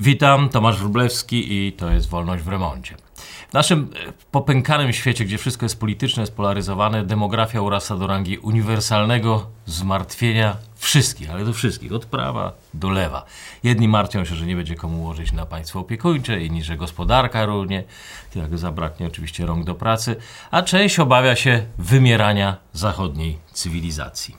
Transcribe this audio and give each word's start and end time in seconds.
Witam, 0.00 0.48
Tomasz 0.48 0.78
Wróblewski 0.78 1.52
i 1.52 1.72
to 1.72 1.90
jest 1.90 2.08
Wolność 2.08 2.42
w 2.42 2.48
Remoncie. 2.48 2.94
W 3.50 3.52
naszym 3.52 3.90
e, 4.08 4.12
popękanym 4.30 4.92
świecie, 4.92 5.24
gdzie 5.24 5.38
wszystko 5.38 5.64
jest 5.64 5.80
polityczne, 5.80 6.26
spolaryzowane, 6.26 7.04
demografia 7.04 7.62
urasta 7.62 7.96
do 7.96 8.06
rangi 8.06 8.38
uniwersalnego 8.38 9.46
zmartwienia 9.66 10.56
wszystkich, 10.76 11.30
ale 11.30 11.44
do 11.44 11.52
wszystkich, 11.52 11.92
od 11.92 12.06
prawa 12.06 12.52
do 12.74 12.90
lewa. 12.90 13.24
Jedni 13.62 13.88
martwią 13.88 14.24
się, 14.24 14.34
że 14.34 14.46
nie 14.46 14.56
będzie 14.56 14.74
komu 14.74 15.04
łożyć 15.04 15.32
na 15.32 15.46
państwo 15.46 15.80
opiekuńcze, 15.80 16.40
inni, 16.40 16.64
że 16.64 16.76
gospodarka 16.76 17.46
runie, 17.46 17.84
jak 18.34 18.58
zabraknie 18.58 19.06
oczywiście 19.06 19.46
rąk 19.46 19.64
do 19.64 19.74
pracy, 19.74 20.16
a 20.50 20.62
część 20.62 20.98
obawia 20.98 21.36
się 21.36 21.66
wymierania 21.78 22.56
zachodniej 22.72 23.38
cywilizacji. 23.52 24.36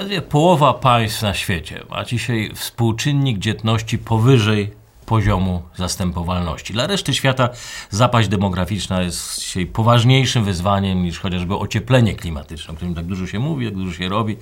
Zaledwie 0.00 0.22
połowa 0.22 0.74
państw 0.74 1.22
na 1.22 1.34
świecie 1.34 1.84
ma 1.90 2.04
dzisiaj 2.04 2.50
współczynnik 2.54 3.38
dzietności 3.38 3.98
powyżej 3.98 4.70
poziomu 5.06 5.62
zastępowalności. 5.76 6.72
Dla 6.72 6.86
reszty 6.86 7.14
świata 7.14 7.48
zapaść 7.90 8.28
demograficzna 8.28 9.02
jest 9.02 9.40
dzisiaj 9.40 9.66
poważniejszym 9.66 10.44
wyzwaniem 10.44 11.02
niż 11.02 11.18
chociażby 11.18 11.54
ocieplenie 11.54 12.14
klimatyczne, 12.14 12.72
o 12.72 12.76
którym 12.76 12.94
tak 12.94 13.04
dużo 13.04 13.26
się 13.26 13.38
mówi, 13.38 13.66
tak 13.66 13.74
dużo 13.74 13.92
się 13.92 14.08
robi, 14.08 14.36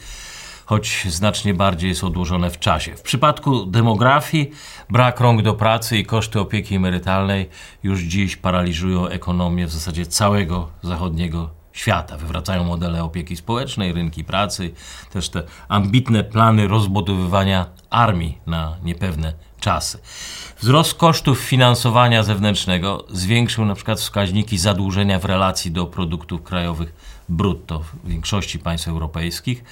choć 0.67 1.07
znacznie 1.09 1.55
bardziej 1.55 1.89
jest 1.89 2.05
odłożone 2.05 2.51
w 2.51 2.59
czasie. 2.59 2.97
W 2.97 3.03
przypadku 3.03 3.67
demografii 3.67 4.51
brak 4.91 5.21
rąk 5.21 5.43
do 5.43 5.55
pracy 5.55 5.99
i 5.99 6.05
koszty 6.05 6.41
opieki 6.41 6.75
emerytalnej 6.75 7.49
już 7.83 8.01
dziś 8.01 8.37
paraliżują 8.37 9.09
ekonomię 9.09 9.67
w 9.67 9.73
zasadzie 9.73 10.07
całego 10.07 10.69
zachodniego 10.83 11.58
świata. 11.79 12.17
Wywracają 12.17 12.65
modele 12.65 13.05
opieki 13.05 13.37
społecznej, 13.37 13.93
rynki 13.93 14.25
pracy, 14.25 14.71
też 15.11 15.29
te 15.29 15.43
ambitne 15.69 16.25
plany 16.25 16.69
rozbudowywania 16.69 17.67
armii 17.91 18.39
na 18.47 18.77
niepewne 18.83 19.33
czasy. 19.61 19.99
Wzrost 20.61 20.95
kosztów 20.95 21.39
finansowania 21.39 22.23
zewnętrznego 22.23 23.05
zwiększył 23.11 23.65
na 23.65 23.75
przykład 23.75 24.01
wskaźniki 24.01 24.59
zadłużenia 24.59 25.19
w 25.19 25.25
relacji 25.25 25.71
do 25.71 25.87
produktów 25.87 26.43
krajowych 26.43 26.93
brutto 27.29 27.79
w 27.79 28.09
większości 28.09 28.59
państw 28.59 28.89
europejskich. 28.89 29.65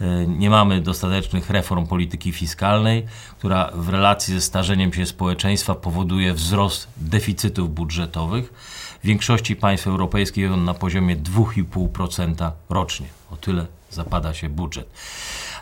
E, 0.00 0.26
nie 0.26 0.50
mamy 0.50 0.80
dostatecznych 0.80 1.50
reform 1.50 1.86
polityki 1.86 2.32
fiskalnej, 2.32 3.06
która 3.38 3.70
w 3.74 3.88
relacji 3.88 4.34
ze 4.34 4.40
starzeniem 4.40 4.92
się 4.92 5.06
społeczeństwa 5.06 5.74
powoduje 5.74 6.34
wzrost 6.34 6.88
deficytów 6.96 7.74
budżetowych. 7.74 8.52
W 9.02 9.06
większości 9.06 9.56
państw 9.56 9.86
europejskich 9.86 10.52
on 10.52 10.64
na 10.64 10.74
poziomie 10.74 11.16
2,5% 11.16 12.50
rocznie. 12.70 13.06
O 13.30 13.36
tyle 13.36 13.66
zapada 13.90 14.34
się 14.34 14.48
budżet. 14.48 14.88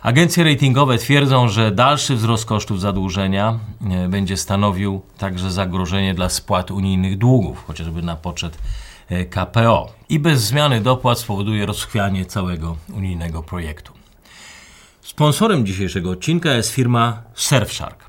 Agencje 0.01 0.43
ratingowe 0.43 0.97
twierdzą, 0.97 1.47
że 1.47 1.71
dalszy 1.71 2.15
wzrost 2.15 2.45
kosztów 2.45 2.81
zadłużenia 2.81 3.59
e, 3.91 4.09
będzie 4.09 4.37
stanowił 4.37 5.01
także 5.17 5.51
zagrożenie 5.51 6.13
dla 6.13 6.29
spłat 6.29 6.71
unijnych 6.71 7.17
długów, 7.17 7.63
chociażby 7.67 8.01
na 8.01 8.15
poczet 8.15 8.57
e, 9.09 9.25
KPO. 9.25 9.93
I 10.09 10.19
bez 10.19 10.41
zmiany 10.43 10.81
dopłat 10.81 11.19
spowoduje 11.19 11.65
rozchwianie 11.65 12.25
całego 12.25 12.75
unijnego 12.93 13.43
projektu. 13.43 13.93
Sponsorem 15.01 15.65
dzisiejszego 15.65 16.09
odcinka 16.09 16.53
jest 16.53 16.71
firma 16.71 17.21
Surfshark. 17.33 18.06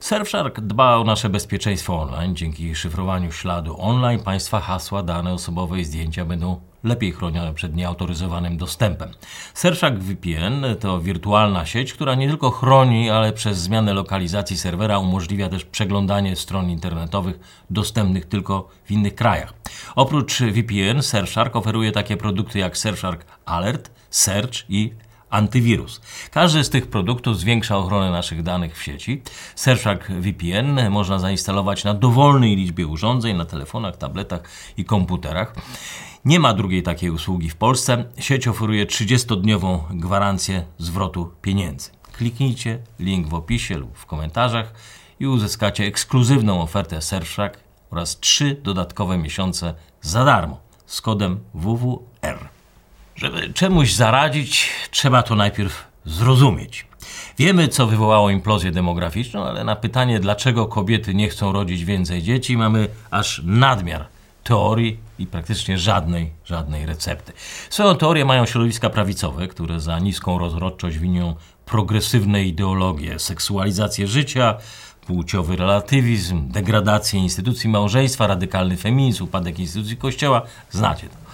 Surfshark 0.00 0.60
dba 0.60 0.96
o 0.96 1.04
nasze 1.04 1.28
bezpieczeństwo 1.28 2.00
online. 2.00 2.36
Dzięki 2.36 2.74
szyfrowaniu 2.74 3.32
śladu 3.32 3.76
online 3.78 4.20
państwa 4.20 4.60
hasła, 4.60 5.02
dane 5.02 5.32
osobowe 5.32 5.80
i 5.80 5.84
zdjęcia 5.84 6.24
będą 6.24 6.60
lepiej 6.84 7.12
chronione 7.12 7.54
przed 7.54 7.76
nieautoryzowanym 7.76 8.56
dostępem. 8.56 9.10
Surfshark 9.54 9.98
VPN 9.98 10.64
to 10.80 11.00
wirtualna 11.00 11.66
sieć, 11.66 11.92
która 11.92 12.14
nie 12.14 12.28
tylko 12.28 12.50
chroni, 12.50 13.10
ale 13.10 13.32
przez 13.32 13.58
zmianę 13.58 13.94
lokalizacji 13.94 14.58
serwera 14.58 14.98
umożliwia 14.98 15.48
też 15.48 15.64
przeglądanie 15.64 16.36
stron 16.36 16.70
internetowych 16.70 17.64
dostępnych 17.70 18.24
tylko 18.26 18.68
w 18.84 18.90
innych 18.90 19.14
krajach. 19.14 19.54
Oprócz 19.94 20.40
VPN 20.40 21.02
Surfshark 21.02 21.56
oferuje 21.56 21.92
takie 21.92 22.16
produkty 22.16 22.58
jak 22.58 22.78
Surfshark 22.78 23.24
Alert, 23.44 23.90
Search 24.10 24.70
i 24.70 24.92
antywirus. 25.30 26.00
Każdy 26.30 26.64
z 26.64 26.70
tych 26.70 26.86
produktów 26.86 27.38
zwiększa 27.38 27.76
ochronę 27.78 28.10
naszych 28.10 28.42
danych 28.42 28.76
w 28.76 28.82
sieci. 28.82 29.22
Surfshark 29.54 30.10
VPN 30.10 30.90
można 30.90 31.18
zainstalować 31.18 31.84
na 31.84 31.94
dowolnej 31.94 32.56
liczbie 32.56 32.86
urządzeń, 32.86 33.36
na 33.36 33.44
telefonach, 33.44 33.96
tabletach 33.96 34.42
i 34.76 34.84
komputerach. 34.84 35.54
Nie 36.24 36.40
ma 36.40 36.54
drugiej 36.54 36.82
takiej 36.82 37.10
usługi 37.10 37.50
w 37.50 37.56
Polsce. 37.56 38.04
Sieć 38.18 38.48
oferuje 38.48 38.86
30-dniową 38.86 39.78
gwarancję 39.90 40.64
zwrotu 40.78 41.32
pieniędzy. 41.42 41.90
Kliknijcie 42.12 42.78
link 42.98 43.28
w 43.28 43.34
opisie 43.34 43.78
lub 43.78 43.98
w 43.98 44.06
komentarzach 44.06 44.72
i 45.20 45.26
uzyskacie 45.26 45.84
ekskluzywną 45.84 46.62
ofertę 46.62 47.02
Surfshark 47.02 47.58
oraz 47.90 48.20
3 48.20 48.60
dodatkowe 48.62 49.18
miesiące 49.18 49.74
za 50.00 50.24
darmo 50.24 50.60
z 50.86 51.00
kodem 51.00 51.40
WWR. 51.54 52.09
Żeby 53.20 53.52
czemuś 53.52 53.92
zaradzić, 53.92 54.70
trzeba 54.90 55.22
to 55.22 55.36
najpierw 55.36 55.84
zrozumieć. 56.04 56.86
Wiemy, 57.38 57.68
co 57.68 57.86
wywołało 57.86 58.30
implozję 58.30 58.70
demograficzną, 58.70 59.44
ale 59.44 59.64
na 59.64 59.76
pytanie, 59.76 60.20
dlaczego 60.20 60.66
kobiety 60.66 61.14
nie 61.14 61.28
chcą 61.28 61.52
rodzić 61.52 61.84
więcej 61.84 62.22
dzieci, 62.22 62.56
mamy 62.56 62.88
aż 63.10 63.42
nadmiar 63.44 64.06
teorii 64.44 64.98
i 65.18 65.26
praktycznie 65.26 65.78
żadnej, 65.78 66.30
żadnej 66.44 66.86
recepty. 66.86 67.32
Swoją 67.70 67.96
teorię 67.96 68.24
mają 68.24 68.46
środowiska 68.46 68.90
prawicowe, 68.90 69.48
które 69.48 69.80
za 69.80 69.98
niską 69.98 70.38
rozrodczość 70.38 70.98
winią 70.98 71.34
progresywne 71.66 72.44
ideologie, 72.44 73.18
seksualizację 73.18 74.06
życia, 74.06 74.54
płciowy 75.06 75.56
relatywizm, 75.56 76.48
degradację 76.48 77.20
instytucji 77.20 77.70
małżeństwa, 77.70 78.26
radykalny 78.26 78.76
feminizm, 78.76 79.24
upadek 79.24 79.58
instytucji 79.58 79.96
kościoła. 79.96 80.42
Znacie 80.70 81.08
to. 81.08 81.29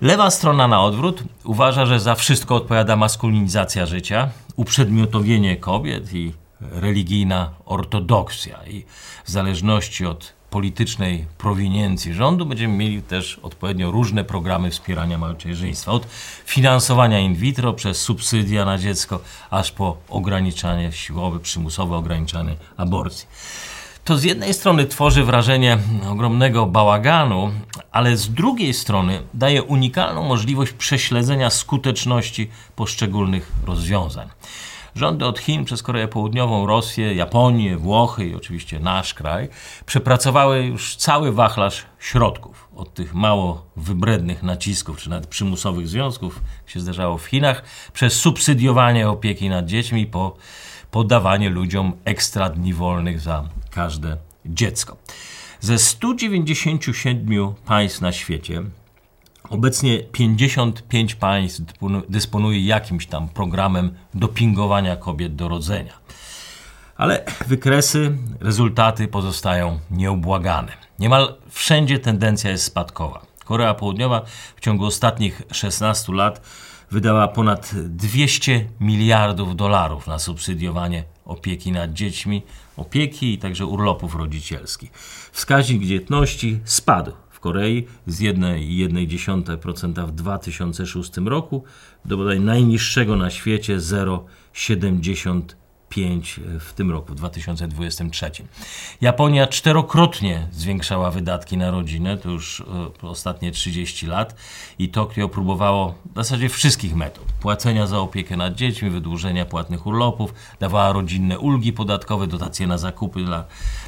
Lewa 0.00 0.30
strona 0.30 0.68
na 0.68 0.82
odwrót 0.82 1.22
uważa, 1.44 1.86
że 1.86 2.00
za 2.00 2.14
wszystko 2.14 2.54
odpowiada 2.54 2.96
maskulinizacja 2.96 3.86
życia, 3.86 4.28
uprzedmiotowienie 4.56 5.56
kobiet 5.56 6.12
i 6.14 6.32
religijna 6.60 7.50
ortodoksja. 7.66 8.66
I 8.66 8.84
w 9.24 9.30
zależności 9.30 10.06
od 10.06 10.32
politycznej 10.50 11.26
prowiniencji 11.38 12.14
rządu 12.14 12.46
będziemy 12.46 12.76
mieli 12.76 13.02
też 13.02 13.38
odpowiednio 13.42 13.90
różne 13.90 14.24
programy 14.24 14.70
wspierania 14.70 15.18
macierzyństwa. 15.18 15.92
Od 15.92 16.06
finansowania 16.44 17.18
in 17.18 17.34
vitro 17.34 17.72
przez 17.72 18.00
subsydia 18.00 18.64
na 18.64 18.78
dziecko, 18.78 19.20
aż 19.50 19.72
po 19.72 19.96
ograniczanie 20.08 20.92
siłowe, 20.92 21.40
przymusowe 21.40 21.96
ograniczanie 21.96 22.56
aborcji 22.76 23.26
to 24.08 24.18
z 24.18 24.24
jednej 24.24 24.54
strony 24.54 24.86
tworzy 24.86 25.24
wrażenie 25.24 25.78
ogromnego 26.10 26.66
bałaganu, 26.66 27.52
ale 27.92 28.16
z 28.16 28.30
drugiej 28.30 28.74
strony 28.74 29.22
daje 29.34 29.62
unikalną 29.62 30.22
możliwość 30.22 30.72
prześledzenia 30.72 31.50
skuteczności 31.50 32.50
poszczególnych 32.76 33.52
rozwiązań. 33.66 34.28
Rządy 34.94 35.26
od 35.26 35.38
Chin 35.38 35.64
przez 35.64 35.82
Koreę 35.82 36.08
Południową, 36.08 36.66
Rosję, 36.66 37.14
Japonię, 37.14 37.76
Włochy 37.76 38.26
i 38.26 38.34
oczywiście 38.34 38.80
nasz 38.80 39.14
kraj 39.14 39.48
przepracowały 39.86 40.62
już 40.62 40.96
cały 40.96 41.32
wachlarz 41.32 41.86
środków. 41.98 42.68
Od 42.76 42.94
tych 42.94 43.14
mało 43.14 43.64
wybrednych 43.76 44.42
nacisków 44.42 44.98
czy 44.98 45.10
nawet 45.10 45.26
przymusowych 45.26 45.88
związków, 45.88 46.40
jak 46.62 46.70
się 46.70 46.80
zdarzało 46.80 47.18
w 47.18 47.26
Chinach, 47.26 47.62
przez 47.92 48.12
subsydiowanie 48.12 49.08
opieki 49.08 49.48
nad 49.48 49.66
dziećmi 49.66 50.06
po 50.06 50.36
podawanie 50.90 51.50
ludziom 51.50 51.92
ekstra 52.04 52.50
dni 52.50 52.74
wolnych 52.74 53.20
za 53.20 53.44
każde 53.78 54.16
dziecko. 54.46 54.96
Ze 55.60 55.78
197 55.78 57.54
państw 57.66 58.00
na 58.00 58.12
świecie 58.12 58.62
Obecnie 59.50 59.98
55 59.98 61.14
państw 61.14 61.60
dysponuje 62.08 62.66
jakimś 62.66 63.06
tam 63.06 63.28
programem 63.28 63.94
dopingowania 64.14 64.96
kobiet 64.96 65.36
do 65.36 65.48
rodzenia. 65.48 65.92
Ale 66.96 67.24
wykresy, 67.46 68.18
rezultaty 68.40 69.08
pozostają 69.08 69.78
nieubłagane. 69.90 70.72
Niemal 70.98 71.34
wszędzie 71.50 71.98
tendencja 71.98 72.50
jest 72.50 72.64
spadkowa. 72.64 73.26
Korea 73.44 73.74
Południowa 73.74 74.22
w 74.56 74.60
ciągu 74.60 74.84
ostatnich 74.84 75.42
16 75.52 76.12
lat 76.12 76.40
wydała 76.90 77.28
ponad 77.28 77.70
200 77.74 78.64
miliardów 78.80 79.56
dolarów 79.56 80.06
na 80.06 80.18
subsydiowanie 80.18 81.04
opieki 81.24 81.72
nad 81.72 81.92
dziećmi, 81.92 82.42
opieki 82.78 83.32
i 83.32 83.38
także 83.38 83.66
urlopów 83.66 84.14
rodzicielskich. 84.14 84.90
Wskaźnik 85.32 85.84
dzietności 85.84 86.60
spadł 86.64 87.12
w 87.30 87.40
Korei 87.40 87.86
z 88.06 88.20
1,1% 88.20 90.06
w 90.06 90.12
2006 90.12 91.16
roku 91.16 91.64
do 92.04 92.16
bodaj 92.16 92.40
najniższego 92.40 93.16
na 93.16 93.30
świecie 93.30 93.78
0,75%. 93.78 95.67
5 95.88 96.40
w 96.60 96.72
tym 96.72 96.90
roku, 96.90 97.12
w 97.12 97.14
2023. 97.14 98.30
Japonia 99.00 99.46
czterokrotnie 99.46 100.48
zwiększała 100.52 101.10
wydatki 101.10 101.56
na 101.56 101.70
rodzinę, 101.70 102.16
to 102.16 102.30
już 102.30 102.60
e, 103.02 103.06
ostatnie 103.06 103.52
30 103.52 104.06
lat 104.06 104.34
i 104.78 104.88
Tokio 104.88 105.28
próbowało 105.28 105.94
w 106.12 106.16
zasadzie 106.16 106.48
wszystkich 106.48 106.96
metod. 106.96 107.24
Płacenia 107.40 107.86
za 107.86 107.98
opiekę 107.98 108.36
nad 108.36 108.54
dziećmi, 108.54 108.90
wydłużenia 108.90 109.46
płatnych 109.46 109.86
urlopów, 109.86 110.34
dawała 110.60 110.92
rodzinne 110.92 111.38
ulgi 111.38 111.72
podatkowe, 111.72 112.26
dotacje 112.26 112.66
na 112.66 112.78
zakupy 112.78 113.24
dla, 113.24 113.44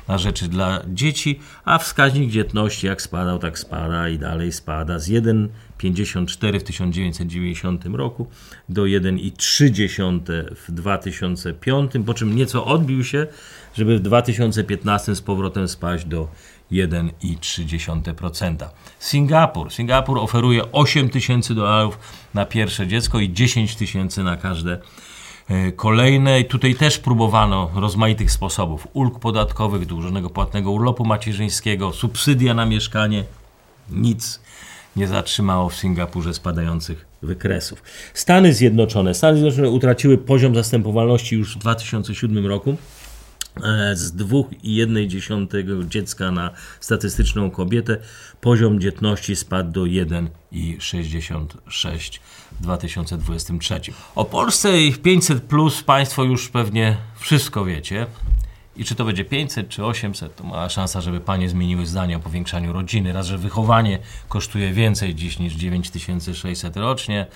na 0.09 0.19
rzeczy 0.19 0.49
dla 0.49 0.81
dzieci, 0.89 1.41
a 1.65 1.79
wskaźnik 1.79 2.31
dzietności 2.31 2.87
jak 2.87 3.03
spadał, 3.03 3.39
tak 3.39 3.59
spada 3.59 4.09
i 4.09 4.19
dalej 4.19 4.53
spada 4.53 4.99
z 4.99 5.09
1,54 5.83 6.61
w 6.61 6.63
1990 6.63 7.85
roku 7.85 8.27
do 8.69 8.83
1,3 8.83 10.45
w 10.57 10.73
2005 10.73 11.93
po 12.07 12.15
czym 12.15 12.37
nieco 12.37 12.65
odbił 12.65 13.05
się, 13.05 13.27
żeby 13.75 13.99
w 13.99 14.01
2015 14.01 15.15
z 15.15 15.21
powrotem 15.21 15.69
spaść 15.69 16.05
do 16.05 16.29
1,3%. 16.73 18.69
Singapur. 18.99 19.73
Singapur 19.73 20.19
oferuje 20.19 20.73
8 20.73 21.11
tysięcy 21.11 21.55
dolarów 21.55 21.99
na 22.35 22.47
pierwsze 22.47 22.87
dziecko 22.87 23.21
i 23.21 23.33
10 23.33 23.77
tysięcy 23.77 24.23
na 24.23 24.37
każde 24.37 24.79
e, 25.49 25.73
kolejne. 25.73 26.41
I 26.41 26.45
tutaj 26.45 26.75
też 26.75 26.99
próbowano 26.99 27.71
rozmaitych 27.75 28.31
sposobów. 28.31 28.89
Ulg 28.93 29.19
podatkowych, 29.19 29.87
dłużonego 29.87 30.31
płatnego 30.31 30.71
urlopu 30.71 31.05
macierzyńskiego, 31.05 31.93
subsydia 31.93 32.55
na 32.55 32.67
mieszkanie. 32.67 33.25
Nic 33.91 34.41
nie 34.97 35.09
zatrzymało 35.09 35.69
w 35.69 35.77
Singapurze 35.77 36.35
spadających 36.35 37.07
wykresów. 37.23 37.83
Stany 38.15 38.55
Zjednoczone. 38.55 39.15
Stany 39.15 39.39
Zjednoczone 39.39 39.71
utraciły 39.71 40.19
poziom 40.19 40.55
zastępowalności 40.55 41.37
już 41.37 41.57
w 41.57 41.59
2007 41.59 42.47
roku 42.47 42.77
e, 43.57 43.97
z 43.97 44.17
2,1 44.17 45.89
dziecka 45.89 46.31
na 46.31 46.51
statystyczną 46.81 47.51
kobietę 47.51 47.97
poziom 48.41 48.81
dzietności 48.81 49.37
spadł 49.37 49.71
do 49.71 49.83
1,66 49.83 52.19
w 52.53 52.63
2023. 52.63 53.81
O 54.15 54.25
Polsce 54.25 54.83
i 54.83 54.93
500 54.93 55.43
plus 55.43 55.83
Państwo 55.83 56.25
już 56.25 56.49
pewnie 56.49 56.97
wszystko 57.19 57.65
wiecie. 57.65 58.07
I 58.81 58.85
czy 58.85 58.95
to 58.95 59.05
będzie 59.05 59.25
500 59.25 59.69
czy 59.69 59.85
800, 59.85 60.37
to 60.37 60.45
mała 60.45 60.69
szansa, 60.69 61.01
żeby 61.01 61.21
panie 61.21 61.49
zmieniły 61.49 61.87
zdanie 61.87 62.17
o 62.17 62.21
powiększaniu 62.21 62.73
rodziny. 62.73 63.13
Raz, 63.13 63.27
że 63.27 63.39
wychowanie 63.39 63.99
kosztuje 64.29 64.73
więcej 64.73 65.15
dziś 65.15 65.39
niż 65.39 65.55
9600 65.55 66.77
rocznie. 66.77 67.27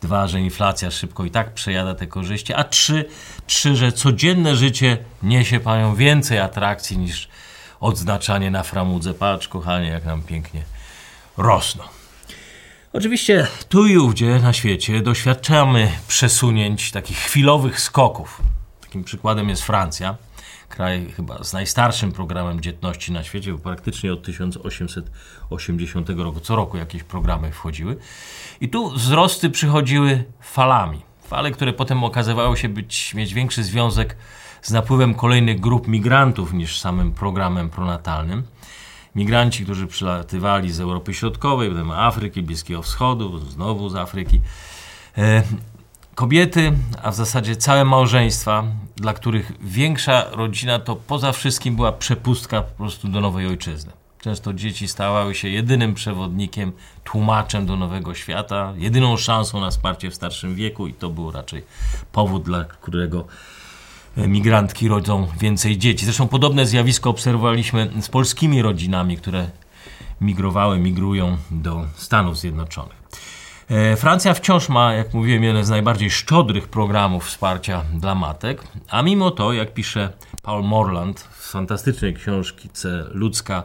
Dwa, 0.00 0.26
że 0.28 0.40
inflacja 0.40 0.90
szybko 0.90 1.24
i 1.24 1.30
tak 1.30 1.54
przejada 1.54 1.94
te 1.94 2.06
korzyści. 2.06 2.54
A 2.54 2.64
trzy, 2.64 3.04
trzy 3.46 3.76
że 3.76 3.92
codzienne 3.92 4.56
życie 4.56 4.98
niesie 5.22 5.60
panią 5.60 5.94
więcej 5.94 6.38
atrakcji 6.38 6.98
niż 6.98 7.28
odznaczanie 7.80 8.50
na 8.50 8.62
framudze. 8.62 9.14
Patrz, 9.14 9.48
kochanie, 9.48 9.88
jak 9.88 10.04
nam 10.04 10.22
pięknie 10.22 10.62
rosną. 11.36 11.84
Oczywiście 12.92 13.46
tu 13.68 13.86
i 13.86 13.98
ówdzie 13.98 14.38
na 14.38 14.52
świecie 14.52 15.00
doświadczamy 15.00 15.92
przesunięć, 16.08 16.90
takich 16.90 17.18
chwilowych 17.18 17.80
skoków. 17.80 18.42
Takim 18.80 19.04
przykładem 19.04 19.48
jest 19.48 19.62
Francja 19.62 20.16
kraj 20.74 21.12
chyba 21.16 21.44
z 21.44 21.52
najstarszym 21.52 22.12
programem 22.12 22.60
dzietności 22.60 23.12
na 23.12 23.24
świecie, 23.24 23.52
bo 23.52 23.58
praktycznie 23.58 24.12
od 24.12 24.22
1880 24.22 26.10
roku, 26.10 26.40
co 26.40 26.56
roku 26.56 26.76
jakieś 26.76 27.02
programy 27.02 27.52
wchodziły. 27.52 27.96
I 28.60 28.68
tu 28.68 28.90
wzrosty 28.90 29.50
przychodziły 29.50 30.24
falami. 30.40 31.02
Fale, 31.22 31.50
które 31.50 31.72
potem 31.72 32.04
okazywały 32.04 32.56
się 32.56 32.68
być, 32.68 33.14
mieć 33.14 33.34
większy 33.34 33.64
związek 33.64 34.16
z 34.62 34.70
napływem 34.70 35.14
kolejnych 35.14 35.60
grup 35.60 35.88
migrantów 35.88 36.52
niż 36.52 36.80
samym 36.80 37.12
programem 37.12 37.70
pronatalnym. 37.70 38.42
Migranci, 39.14 39.64
którzy 39.64 39.86
przylatywali 39.86 40.72
z 40.72 40.80
Europy 40.80 41.14
Środkowej, 41.14 41.70
potem 41.70 41.90
Afryki, 41.90 42.42
Bliskiego 42.42 42.82
Wschodu, 42.82 43.38
znowu 43.38 43.88
z 43.88 43.96
Afryki. 43.96 44.40
E, 46.14 46.16
Kobiety, 46.16 46.72
a 47.02 47.10
w 47.10 47.14
zasadzie 47.14 47.56
całe 47.56 47.84
małżeństwa, 47.84 48.64
dla 48.96 49.12
których 49.12 49.52
większa 49.60 50.24
rodzina 50.30 50.78
to 50.78 50.96
poza 50.96 51.32
wszystkim 51.32 51.76
była 51.76 51.92
przepustka 51.92 52.62
po 52.62 52.76
prostu 52.76 53.08
do 53.08 53.20
nowej 53.20 53.46
ojczyzny. 53.46 53.92
Często 54.20 54.52
dzieci 54.52 54.88
stawały 54.88 55.34
się 55.34 55.48
jedynym 55.48 55.94
przewodnikiem, 55.94 56.72
tłumaczem 57.04 57.66
do 57.66 57.76
nowego 57.76 58.14
świata, 58.14 58.72
jedyną 58.76 59.16
szansą 59.16 59.60
na 59.60 59.70
wsparcie 59.70 60.10
w 60.10 60.14
starszym 60.14 60.54
wieku, 60.54 60.86
i 60.86 60.94
to 60.94 61.10
był 61.10 61.30
raczej 61.30 61.62
powód, 62.12 62.42
dla 62.42 62.64
którego 62.64 63.26
migrantki 64.16 64.88
rodzą 64.88 65.28
więcej 65.40 65.78
dzieci. 65.78 66.04
Zresztą 66.04 66.28
podobne 66.28 66.66
zjawisko 66.66 67.10
obserwowaliśmy 67.10 67.90
z 68.00 68.08
polskimi 68.08 68.62
rodzinami, 68.62 69.16
które 69.16 69.50
migrowały, 70.20 70.78
migrują 70.78 71.36
do 71.50 71.84
Stanów 71.96 72.38
Zjednoczonych. 72.38 73.03
E, 73.70 73.96
Francja 73.96 74.34
wciąż 74.34 74.68
ma, 74.68 74.94
jak 74.94 75.14
mówiłem, 75.14 75.44
jeden 75.44 75.64
z 75.64 75.70
najbardziej 75.70 76.10
szczodrych 76.10 76.68
programów 76.68 77.26
wsparcia 77.26 77.84
dla 77.94 78.14
matek, 78.14 78.62
a 78.88 79.02
mimo 79.02 79.30
to, 79.30 79.52
jak 79.52 79.74
pisze 79.74 80.12
Paul 80.42 80.64
Morland 80.64 81.20
w 81.20 81.50
fantastycznej 81.50 82.14
książce 82.14 83.04
Ludzka 83.10 83.62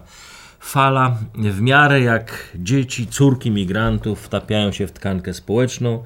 fala, 0.60 1.18
w 1.36 1.62
miarę 1.62 2.02
jak 2.02 2.50
dzieci, 2.56 3.08
córki 3.08 3.52
migrantów 3.52 4.22
wtapiają 4.22 4.72
się 4.72 4.88
w 4.88 4.92
tkankę 4.92 5.34
społeczną 5.34 6.04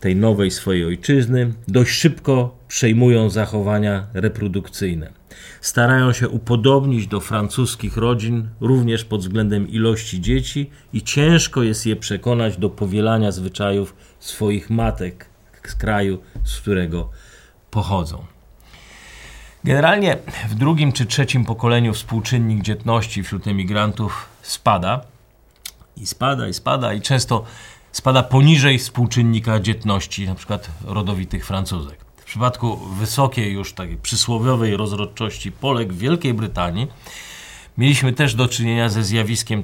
tej 0.00 0.16
nowej 0.16 0.50
swojej 0.50 0.84
ojczyzny, 0.84 1.52
dość 1.68 1.90
szybko 1.90 2.56
przejmują 2.68 3.30
zachowania 3.30 4.06
reprodukcyjne 4.14 5.12
starają 5.60 6.12
się 6.12 6.28
upodobnić 6.28 7.06
do 7.06 7.20
francuskich 7.20 7.96
rodzin, 7.96 8.48
również 8.60 9.04
pod 9.04 9.20
względem 9.20 9.68
ilości 9.68 10.20
dzieci, 10.20 10.70
i 10.92 11.02
ciężko 11.02 11.62
jest 11.62 11.86
je 11.86 11.96
przekonać 11.96 12.56
do 12.56 12.70
powielania 12.70 13.32
zwyczajów 13.32 13.94
swoich 14.18 14.70
matek 14.70 15.26
z 15.66 15.74
kraju, 15.74 16.18
z 16.44 16.60
którego 16.60 17.10
pochodzą. 17.70 18.24
Generalnie 19.64 20.16
w 20.48 20.54
drugim 20.54 20.92
czy 20.92 21.06
trzecim 21.06 21.44
pokoleniu 21.44 21.94
współczynnik 21.94 22.62
dzietności 22.62 23.22
wśród 23.22 23.46
emigrantów 23.46 24.28
spada 24.42 25.00
i 25.96 26.06
spada 26.06 26.48
i 26.48 26.54
spada 26.54 26.94
i 26.94 27.00
często 27.00 27.44
spada 27.96 28.22
poniżej 28.22 28.78
współczynnika 28.78 29.60
dzietności, 29.60 30.24
np. 30.24 30.58
rodowitych 30.84 31.46
Francuzek. 31.46 31.98
W 32.16 32.24
przypadku 32.24 32.76
wysokiej 32.76 33.52
już 33.52 33.72
takiej 33.72 33.96
przysłowiowej 33.96 34.76
rozrodczości 34.76 35.52
Polek 35.52 35.92
w 35.92 35.98
Wielkiej 35.98 36.34
Brytanii 36.34 36.86
mieliśmy 37.78 38.12
też 38.12 38.34
do 38.34 38.48
czynienia 38.48 38.88
ze 38.88 39.04
zjawiskiem, 39.04 39.62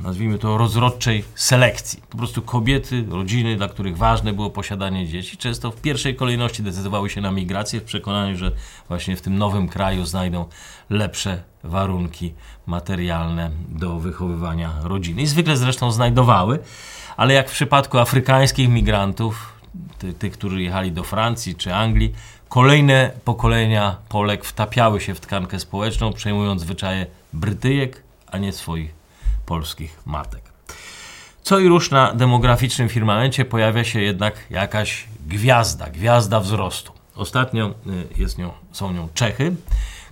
nazwijmy 0.00 0.38
to, 0.38 0.58
rozrodczej 0.58 1.24
selekcji. 1.34 2.02
Po 2.10 2.18
prostu 2.18 2.42
kobiety, 2.42 3.04
rodziny, 3.10 3.56
dla 3.56 3.68
których 3.68 3.96
ważne 3.96 4.32
było 4.32 4.50
posiadanie 4.50 5.08
dzieci, 5.08 5.36
często 5.36 5.70
w 5.70 5.80
pierwszej 5.80 6.16
kolejności 6.16 6.62
decydowały 6.62 7.10
się 7.10 7.20
na 7.20 7.30
migrację 7.30 7.80
w 7.80 7.84
przekonaniu, 7.84 8.36
że 8.36 8.52
właśnie 8.88 9.16
w 9.16 9.20
tym 9.20 9.38
nowym 9.38 9.68
kraju 9.68 10.06
znajdą 10.06 10.44
lepsze 10.90 11.42
warunki 11.64 12.32
materialne 12.66 13.50
do 13.68 13.98
wychowywania 13.98 14.72
rodziny. 14.82 15.22
I 15.22 15.26
zwykle 15.26 15.56
zresztą 15.56 15.90
znajdowały, 15.90 16.58
ale 17.16 17.34
jak 17.34 17.48
w 17.48 17.52
przypadku 17.52 17.98
afrykańskich 17.98 18.68
migrantów, 18.68 19.54
tych, 19.98 20.18
ty, 20.18 20.30
którzy 20.30 20.62
jechali 20.62 20.92
do 20.92 21.04
Francji 21.04 21.54
czy 21.54 21.74
Anglii, 21.74 22.12
kolejne 22.48 23.10
pokolenia 23.24 23.96
Polek 24.08 24.44
wtapiały 24.44 25.00
się 25.00 25.14
w 25.14 25.20
tkankę 25.20 25.60
społeczną, 25.60 26.12
przejmując 26.12 26.60
zwyczaje 26.60 27.06
Brytyjek, 27.34 28.02
a 28.26 28.38
nie 28.38 28.52
swoich 28.52 28.94
polskich 29.46 30.00
matek. 30.06 30.42
Co 31.42 31.58
i 31.58 31.68
rusz 31.68 31.90
na 31.90 32.14
demograficznym 32.14 32.88
firmamencie 32.88 33.44
pojawia 33.44 33.84
się 33.84 34.00
jednak 34.00 34.34
jakaś 34.50 35.04
gwiazda, 35.26 35.90
gwiazda 35.90 36.40
wzrostu. 36.40 36.92
Ostatnio 37.14 37.68
y, 37.68 37.72
jest 38.16 38.38
nią, 38.38 38.50
są 38.72 38.92
nią 38.92 39.08
Czechy, 39.14 39.56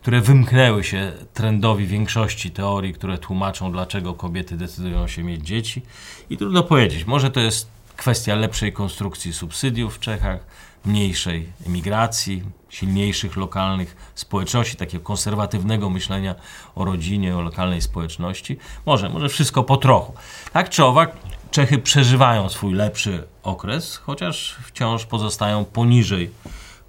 które 0.00 0.20
wymknęły 0.20 0.84
się 0.84 1.12
trendowi 1.34 1.86
większości 1.86 2.50
teorii, 2.50 2.94
które 2.94 3.18
tłumaczą, 3.18 3.72
dlaczego 3.72 4.14
kobiety 4.14 4.56
decydują 4.56 5.08
się 5.08 5.22
mieć 5.22 5.46
dzieci. 5.46 5.82
I 6.30 6.36
trudno 6.36 6.62
powiedzieć, 6.62 7.04
może 7.04 7.30
to 7.30 7.40
jest 7.40 7.68
kwestia 7.96 8.34
lepszej 8.34 8.72
konstrukcji 8.72 9.32
subsydiów 9.32 9.96
w 9.96 10.00
Czechach, 10.00 10.46
mniejszej 10.84 11.52
emigracji, 11.66 12.42
silniejszych 12.68 13.36
lokalnych 13.36 14.12
społeczności, 14.14 14.76
takiego 14.76 15.04
konserwatywnego 15.04 15.90
myślenia 15.90 16.34
o 16.74 16.84
rodzinie, 16.84 17.36
o 17.36 17.40
lokalnej 17.40 17.82
społeczności. 17.82 18.58
Może, 18.86 19.08
może 19.08 19.28
wszystko 19.28 19.64
po 19.64 19.76
trochu. 19.76 20.14
Tak 20.52 20.68
czy 20.68 20.84
owak, 20.84 21.16
Czechy 21.52 21.78
przeżywają 21.78 22.48
swój 22.48 22.74
lepszy 22.74 23.24
okres, 23.42 23.96
chociaż 23.96 24.56
wciąż 24.64 25.06
pozostają 25.06 25.64
poniżej 25.64 26.30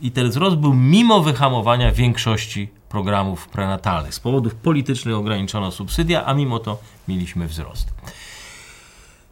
I 0.00 0.10
ten 0.10 0.30
wzrost 0.30 0.56
był 0.56 0.74
mimo 0.74 1.20
wyhamowania 1.20 1.92
większości 1.92 2.68
programów 2.88 3.48
prenatalnych. 3.48 4.14
Z 4.14 4.20
powodów 4.20 4.54
politycznych 4.54 5.16
ograniczono 5.16 5.70
subsydia, 5.70 6.24
a 6.24 6.34
mimo 6.34 6.58
to 6.58 6.78
mieliśmy 7.08 7.48
wzrost. 7.48 7.94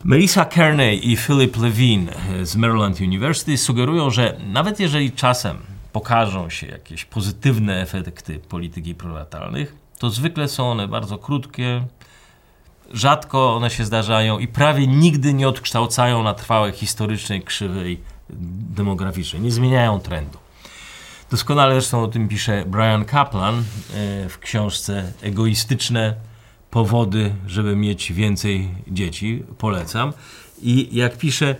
Melissa 0.04 0.44
Kearney 0.44 1.12
i 1.12 1.16
Philip 1.16 1.56
Levine 1.56 2.12
z 2.42 2.56
Maryland 2.56 3.00
University 3.00 3.58
sugerują, 3.58 4.10
że 4.10 4.36
nawet 4.52 4.80
jeżeli 4.80 5.12
czasem 5.12 5.56
pokażą 5.92 6.50
się 6.50 6.66
jakieś 6.66 7.04
pozytywne 7.04 7.82
efekty 7.82 8.38
polityki 8.38 8.94
prenatalnych, 8.94 9.83
to 9.98 10.10
zwykle 10.10 10.48
są 10.48 10.70
one 10.70 10.88
bardzo 10.88 11.18
krótkie, 11.18 11.84
rzadko 12.92 13.56
one 13.56 13.70
się 13.70 13.84
zdarzają 13.84 14.38
i 14.38 14.48
prawie 14.48 14.86
nigdy 14.86 15.34
nie 15.34 15.48
odkształcają 15.48 16.22
na 16.22 16.34
trwałe 16.34 16.72
historycznej 16.72 17.42
krzywej 17.42 18.00
demograficznej, 18.76 19.42
nie 19.42 19.50
zmieniają 19.50 20.00
trendu. 20.00 20.38
Doskonale 21.30 21.74
zresztą 21.74 22.02
o 22.02 22.08
tym 22.08 22.28
pisze 22.28 22.64
Brian 22.66 23.04
Kaplan 23.04 23.54
e, 23.58 23.62
w 24.28 24.38
książce 24.38 25.12
Egoistyczne 25.22 26.14
powody, 26.70 27.34
żeby 27.46 27.76
mieć 27.76 28.12
więcej 28.12 28.68
dzieci. 28.88 29.42
Polecam. 29.58 30.12
I 30.62 30.88
jak 30.92 31.18
pisze, 31.18 31.56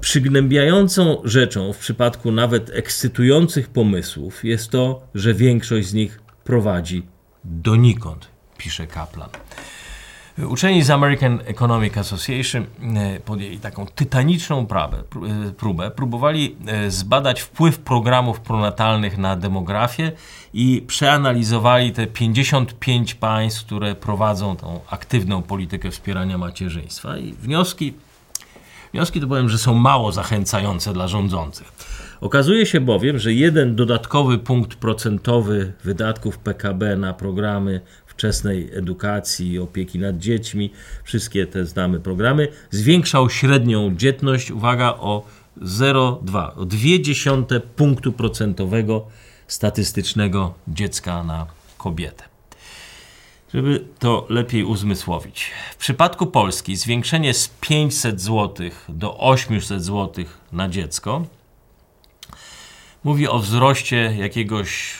przygnębiającą 0.00 1.22
rzeczą 1.24 1.72
w 1.72 1.78
przypadku 1.78 2.32
nawet 2.32 2.70
ekscytujących 2.70 3.68
pomysłów 3.68 4.44
jest 4.44 4.70
to, 4.70 5.02
że 5.14 5.34
większość 5.34 5.88
z 5.88 5.94
nich 5.94 6.20
prowadzi 6.44 7.02
donikąd, 7.44 8.28
pisze 8.58 8.86
Kaplan. 8.86 9.30
Uczeni 10.38 10.82
z 10.82 10.90
American 10.90 11.40
Economic 11.46 11.96
Association 11.96 12.66
e, 12.96 13.20
podjęli 13.20 13.58
taką 13.58 13.86
tytaniczną 13.86 14.66
e, 14.66 15.52
próbę. 15.52 15.90
Próbowali 15.90 16.56
e, 16.66 16.90
zbadać 16.90 17.40
wpływ 17.40 17.78
programów 17.78 18.40
pronatalnych 18.40 19.18
na 19.18 19.36
demografię 19.36 20.12
i 20.54 20.84
przeanalizowali 20.86 21.92
te 21.92 22.06
55 22.06 23.14
państw, 23.14 23.66
które 23.66 23.94
prowadzą 23.94 24.56
tą 24.56 24.80
aktywną 24.90 25.42
politykę 25.42 25.90
wspierania 25.90 26.38
macierzyństwa. 26.38 27.16
I 27.18 27.32
wnioski, 27.32 27.94
wnioski 28.92 29.20
to 29.20 29.26
powiem, 29.26 29.48
że 29.48 29.58
są 29.58 29.74
mało 29.74 30.12
zachęcające 30.12 30.92
dla 30.92 31.08
rządzących. 31.08 31.72
Okazuje 32.22 32.66
się 32.66 32.80
bowiem, 32.80 33.18
że 33.18 33.32
jeden 33.32 33.76
dodatkowy 33.76 34.38
punkt 34.38 34.74
procentowy 34.74 35.72
wydatków 35.84 36.38
PKB 36.38 36.96
na 36.96 37.14
programy 37.14 37.80
wczesnej 38.06 38.70
edukacji, 38.74 39.58
opieki 39.58 39.98
nad 39.98 40.18
dziećmi, 40.18 40.70
wszystkie 41.04 41.46
te 41.46 41.66
znamy 41.66 42.00
programy, 42.00 42.48
zwiększał 42.70 43.30
średnią 43.30 43.96
dzietność, 43.96 44.50
uwaga, 44.50 44.94
o 44.94 45.26
0,2, 45.62 46.50
o 46.56 46.64
0,2 46.64 47.60
punktu 47.60 48.12
procentowego 48.12 49.06
statystycznego 49.46 50.54
dziecka 50.68 51.24
na 51.24 51.46
kobietę. 51.78 52.24
Żeby 53.54 53.84
to 53.98 54.26
lepiej 54.28 54.64
uzmysłowić. 54.64 55.50
W 55.72 55.76
przypadku 55.76 56.26
Polski 56.26 56.76
zwiększenie 56.76 57.34
z 57.34 57.48
500 57.60 58.20
zł 58.20 58.70
do 58.88 59.18
800 59.18 59.84
zł 59.84 60.24
na 60.52 60.68
dziecko 60.68 61.26
mówi 63.04 63.28
o 63.28 63.38
wzroście 63.38 64.14
jakiegoś 64.18 64.98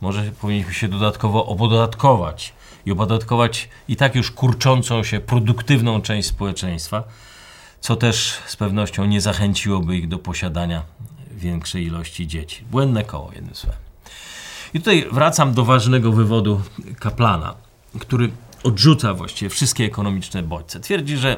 może 0.00 0.22
powinniśmy 0.22 0.74
się 0.74 0.88
dodatkowo 0.88 1.46
opodatkować 1.46 2.52
i 2.86 2.92
opodatkować 2.92 3.68
i 3.88 3.96
tak 3.96 4.14
już 4.14 4.30
kurczącą 4.30 5.04
się 5.04 5.20
produktywną 5.20 6.02
część 6.02 6.28
społeczeństwa, 6.28 7.04
co 7.80 7.96
też 7.96 8.38
z 8.46 8.56
pewnością 8.56 9.04
nie 9.04 9.20
zachęciłoby 9.20 9.96
ich 9.96 10.08
do 10.08 10.18
posiadania 10.18 10.82
większej 11.30 11.86
ilości 11.86 12.26
dzieci. 12.26 12.64
Błędne 12.70 13.04
koło, 13.04 13.32
jednym 13.32 13.54
słowem. 13.54 13.78
I 14.74 14.78
tutaj 14.78 15.06
wracam 15.12 15.54
do 15.54 15.64
ważnego 15.64 16.12
wywodu 16.12 16.60
Kaplana, 16.98 17.54
który 18.00 18.30
odrzuca 18.62 19.14
właściwie 19.14 19.48
wszystkie 19.48 19.84
ekonomiczne 19.84 20.42
bodźce. 20.42 20.80
Twierdzi, 20.80 21.16
że 21.16 21.36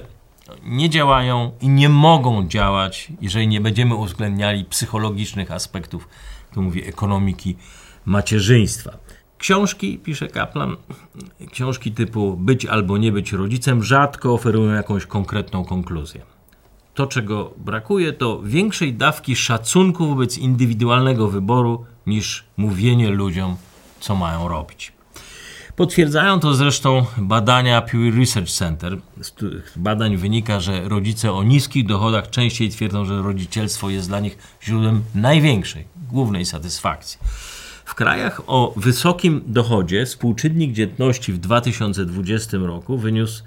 nie 0.63 0.91
działają 0.91 1.53
i 1.61 1.69
nie 1.69 1.89
mogą 1.89 2.49
działać, 2.49 3.09
jeżeli 3.21 3.49
nie 3.49 3.61
będziemy 3.61 3.95
uwzględniali 3.95 4.65
psychologicznych 4.65 5.51
aspektów, 5.51 6.09
to 6.55 6.63
mówi, 6.63 6.89
ekonomiki 6.89 7.57
macierzyństwa. 8.05 8.99
Książki, 9.43 9.99
pisze 9.99 10.29
Kaplan, 10.29 10.77
książki 11.51 11.93
typu 11.93 12.37
Być 12.37 12.67
albo 12.67 12.99
nie 12.99 13.13
być 13.13 13.33
rodzicem 13.33 13.85
rzadko 13.85 14.35
oferują 14.35 14.75
jakąś 14.75 15.07
konkretną 15.07 15.65
konkluzję. 15.65 16.23
To, 16.95 17.07
czego 17.07 17.55
brakuje, 17.57 18.13
to 18.13 18.43
większej 18.43 18.95
dawki 18.95 19.37
szacunku 19.37 20.07
wobec 20.07 20.39
indywidualnego 20.39 21.29
wyboru 21.29 21.85
niż 22.07 22.45
mówienie 22.57 23.11
ludziom, 23.11 23.57
co 24.01 24.15
mają 24.15 24.49
robić. 24.49 24.93
Potwierdzają 25.77 26.41
to 26.41 26.55
zresztą 26.55 27.07
badania 27.19 27.83
Pew 27.83 28.17
Research 28.19 28.51
Center. 28.51 28.99
Z 29.23 29.31
których 29.31 29.73
badań 29.77 30.17
wynika, 30.17 30.61
że 30.61 30.89
rodzice 30.89 31.33
o 31.33 31.43
niskich 31.43 31.87
dochodach 31.87 32.31
częściej 32.31 32.69
twierdzą, 32.71 33.05
że 33.05 33.23
rodzicielstwo 33.23 33.91
jest 33.91 34.09
dla 34.09 34.21
nich 34.21 34.39
źródłem 34.63 35.03
największej, 35.15 35.85
głównej 36.11 36.45
satysfakcji. 36.47 37.19
W 37.93 37.95
krajach 37.95 38.41
o 38.47 38.75
wysokim 38.77 39.43
dochodzie 39.47 40.07
współczynnik 40.07 40.73
dzietności 40.73 41.33
w 41.33 41.39
2020 41.39 42.57
roku 42.57 42.99
wyniósł 42.99 43.43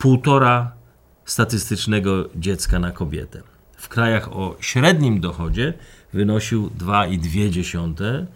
1,5 0.00 0.66
statystycznego 1.24 2.28
dziecka 2.36 2.78
na 2.78 2.90
kobietę. 2.90 3.42
W 3.76 3.88
krajach 3.88 4.32
o 4.32 4.56
średnim 4.60 5.20
dochodzie 5.20 5.74
wynosił 6.12 6.70
2,2, 6.78 8.26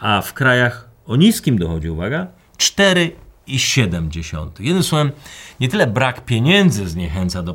a 0.00 0.22
w 0.22 0.34
krajach 0.34 0.88
o 1.06 1.16
niskim 1.16 1.58
dochodzie, 1.58 1.92
uwaga, 1.92 2.26
4,7. 2.58 4.50
Jednym 4.60 4.82
słowem, 4.82 5.12
nie 5.60 5.68
tyle 5.68 5.86
brak 5.86 6.24
pieniędzy 6.24 6.88
zniechęca 6.88 7.42
do 7.42 7.54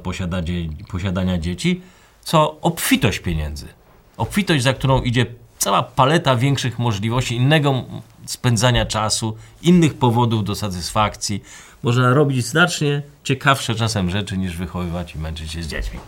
posiadania 0.92 1.38
dzieci, 1.38 1.82
co 2.24 2.62
obfitość 2.62 3.20
pieniędzy. 3.20 3.68
Obfitość, 4.18 4.64
za 4.64 4.74
którą 4.74 5.02
idzie 5.02 5.26
cała 5.62 5.84
paleta 5.84 6.36
większych 6.36 6.80
możliwości, 6.80 7.36
innego 7.36 7.84
spędzania 8.25 8.86
czasu, 8.86 9.38
innych 9.62 9.94
powodów 9.94 10.44
do 10.44 10.56
satysfakcji. 10.56 11.44
Można 11.84 12.13
robić 12.13 12.46
znacznie 12.46 13.01
ciekawsze 13.24 13.75
czasem 13.75 14.10
rzeczy 14.10 14.38
niż 14.38 14.58
wychowywać 14.58 15.15
i 15.15 15.20
męczyć 15.20 15.51
się 15.51 15.63
z 15.63 15.68
dziećmi. 15.68 16.00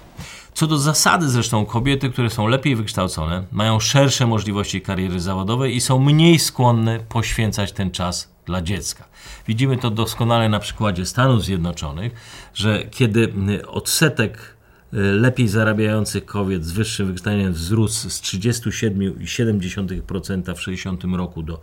Co 0.54 0.68
do 0.68 0.78
zasady 0.78 1.30
zresztą 1.30 1.66
kobiety, 1.66 2.10
które 2.10 2.30
są 2.30 2.48
lepiej 2.48 2.76
wykształcone, 2.76 3.44
mają 3.52 3.80
szersze 3.80 4.28
możliwości 4.28 4.82
kariery 4.82 5.20
zawodowej 5.20 5.76
i 5.76 5.82
są 5.82 6.00
mniej 6.00 6.40
skłonne 6.40 7.00
poświęcać 7.00 7.72
ten 7.72 7.92
czas 7.92 8.30
dla 8.46 8.62
dziecka. 8.62 9.06
Widzimy 9.48 9.78
to 9.78 9.90
doskonale 9.90 10.50
na 10.50 10.60
przykładzie 10.60 11.06
Stanów 11.06 11.44
Zjednoczonych, 11.44 12.14
że 12.54 12.84
kiedy 12.92 13.34
odsetek 13.68 14.53
lepiej 14.94 15.48
zarabiających 15.48 16.26
kobiet 16.26 16.66
z 16.66 16.72
wyższym 16.72 17.08
wykształceniem 17.08 17.54
wzrósł 17.54 18.10
z 18.10 18.22
37,7% 18.22 20.56
w 20.56 20.62
60 20.62 21.04
roku 21.04 21.44
do 21.44 21.62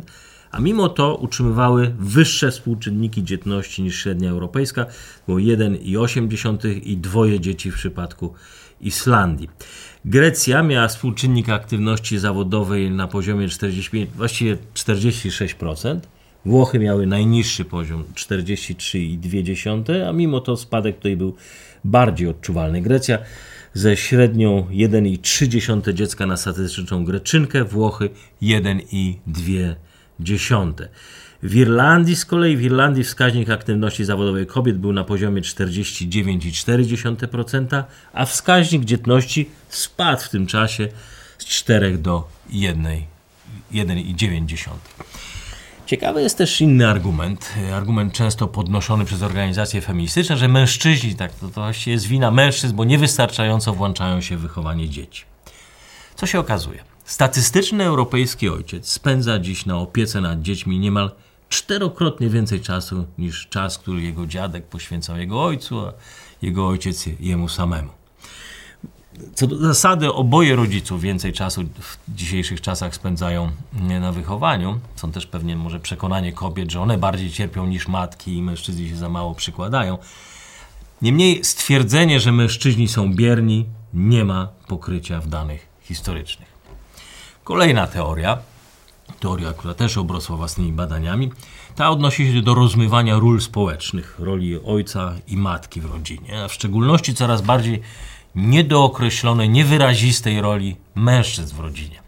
a 0.52 0.60
mimo 0.60 0.90
to 0.90 1.16
utrzymywały 1.16 1.96
wyższe 2.00 2.52
współczynniki 2.52 3.24
dzietności 3.24 3.84
niż 3.84 4.04
średnia 4.04 4.30
europejska, 4.30 4.86
było 5.28 5.38
1,8 5.38 6.82
i 6.84 6.98
dwoje 6.98 7.40
dzieci 7.40 7.72
w 7.72 7.76
przypadku 7.76 8.34
Islandii. 8.82 9.50
Grecja 10.06 10.64
miała 10.64 10.88
współczynnik 10.88 11.50
aktywności 11.50 12.18
zawodowej 12.18 12.92
na 12.92 13.08
poziomie 13.08 13.48
45, 13.48 14.10
właściwie 14.16 14.58
46%, 14.74 16.00
Włochy 16.46 16.80
miały 16.80 17.08
najniższy 17.08 17.66
poziom 17.66 18.04
43,2, 18.16 20.10
a 20.10 20.14
mimo 20.14 20.40
to 20.40 20.58
spadek 20.58 20.96
tutaj 20.96 21.18
był 21.18 21.36
bardziej 21.84 22.28
odczuwalny. 22.28 22.82
Grecja 22.82 23.20
ze 23.74 23.98
średnią 23.98 24.68
1,3 24.72 25.94
dziecka 25.94 26.26
na 26.26 26.38
statystyczną 26.38 27.06
greczynkę, 27.06 27.64
Włochy 27.64 28.10
1,2. 28.42 30.88
W 31.44 31.56
Irlandii 31.56 32.16
z 32.16 32.26
kolei 32.26 32.58
w 32.58 32.62
Irlandii 32.62 33.04
wskaźnik 33.04 33.50
aktywności 33.50 34.06
zawodowej 34.06 34.48
kobiet 34.48 34.78
był 34.78 34.94
na 34.94 35.04
poziomie 35.04 35.42
49,4%, 35.42 37.84
a 38.14 38.26
wskaźnik 38.26 38.86
dzietności 38.86 39.50
spadł 39.70 40.22
w 40.22 40.30
tym 40.30 40.48
czasie 40.48 40.88
z 41.38 41.46
4 41.46 41.98
do 41.98 42.28
1,9. 42.52 44.70
Ciekawy 45.94 46.22
jest 46.22 46.38
też 46.38 46.62
inny 46.62 46.88
argument, 46.88 47.54
argument 47.74 48.14
często 48.14 48.48
podnoszony 48.48 49.06
przez 49.06 49.22
organizacje 49.22 49.82
feministyczne, 49.82 50.38
że 50.38 50.48
mężczyźni, 50.48 51.16
tak, 51.16 51.34
to, 51.34 51.50
to 51.50 51.72
jest 51.86 52.06
wina 52.06 52.32
mężczyzn, 52.32 52.76
bo 52.76 52.84
niewystarczająco 52.84 53.74
włączają 53.74 54.22
się 54.22 54.38
w 54.38 54.42
wychowanie 54.42 54.90
dzieci. 54.90 55.24
Co 56.16 56.26
się 56.26 56.40
okazuje? 56.40 56.84
Statystyczny 57.06 57.84
europejski 57.84 58.50
ojciec 58.50 58.88
spędza 58.88 59.40
dziś 59.40 59.66
na 59.66 59.78
opiece 59.78 60.22
nad 60.22 60.42
dziećmi 60.42 60.80
niemal 60.80 61.12
czterokrotnie 61.50 62.30
więcej 62.30 62.62
czasu 62.62 63.06
niż 63.18 63.48
czas, 63.48 63.78
który 63.78 64.02
jego 64.02 64.28
dziadek 64.28 64.66
poświęcał 64.66 65.18
jego 65.18 65.44
ojcu, 65.44 65.80
a 65.80 65.94
jego 66.42 66.68
ojciec 66.68 67.06
jemu 67.20 67.50
samemu. 67.50 67.90
Co 69.36 69.48
do 69.48 69.58
zasady, 69.58 70.14
oboje 70.14 70.56
rodziców 70.56 71.02
więcej 71.02 71.34
czasu 71.34 71.64
w 71.64 71.98
dzisiejszych 72.16 72.62
czasach 72.62 72.96
spędzają 72.96 73.52
na 74.02 74.12
wychowaniu. 74.12 74.80
Są 74.96 75.12
też 75.12 75.28
pewnie 75.28 75.56
może 75.56 75.80
przekonanie 75.80 76.34
kobiet, 76.34 76.72
że 76.72 76.82
one 76.82 76.98
bardziej 76.98 77.32
cierpią 77.32 77.68
niż 77.68 77.88
matki 77.88 78.38
i 78.38 78.42
mężczyźni 78.42 78.90
się 78.90 78.96
za 78.96 79.10
mało 79.10 79.36
przykładają. 79.36 79.98
Niemniej 81.02 81.44
stwierdzenie, 81.44 82.20
że 82.20 82.32
mężczyźni 82.32 82.88
są 82.88 83.14
bierni, 83.14 83.66
nie 83.94 84.26
ma 84.26 84.48
pokrycia 84.68 85.20
w 85.20 85.28
danych 85.28 85.68
historycznych. 85.82 86.54
Kolejna 87.44 87.88
teoria, 87.88 88.38
teoria, 89.20 89.54
która 89.54 89.74
też 89.74 89.98
obrosła 89.98 90.38
własnymi 90.38 90.72
badaniami, 90.72 91.32
ta 91.76 91.90
odnosi 91.90 92.34
się 92.34 92.42
do 92.42 92.56
rozmywania 92.56 93.20
ról 93.20 93.42
społecznych, 93.42 94.16
roli 94.20 94.60
ojca 94.66 95.14
i 95.28 95.38
matki 95.38 95.82
w 95.82 95.86
rodzinie, 95.86 96.44
a 96.44 96.48
w 96.48 96.54
szczególności 96.54 97.14
coraz 97.14 97.42
bardziej 97.42 97.82
niedookreślonej, 98.36 99.50
niewyrazistej 99.50 100.42
roli 100.42 100.76
mężczyzn 100.96 101.56
w 101.56 101.60
rodzinie. 101.60 102.04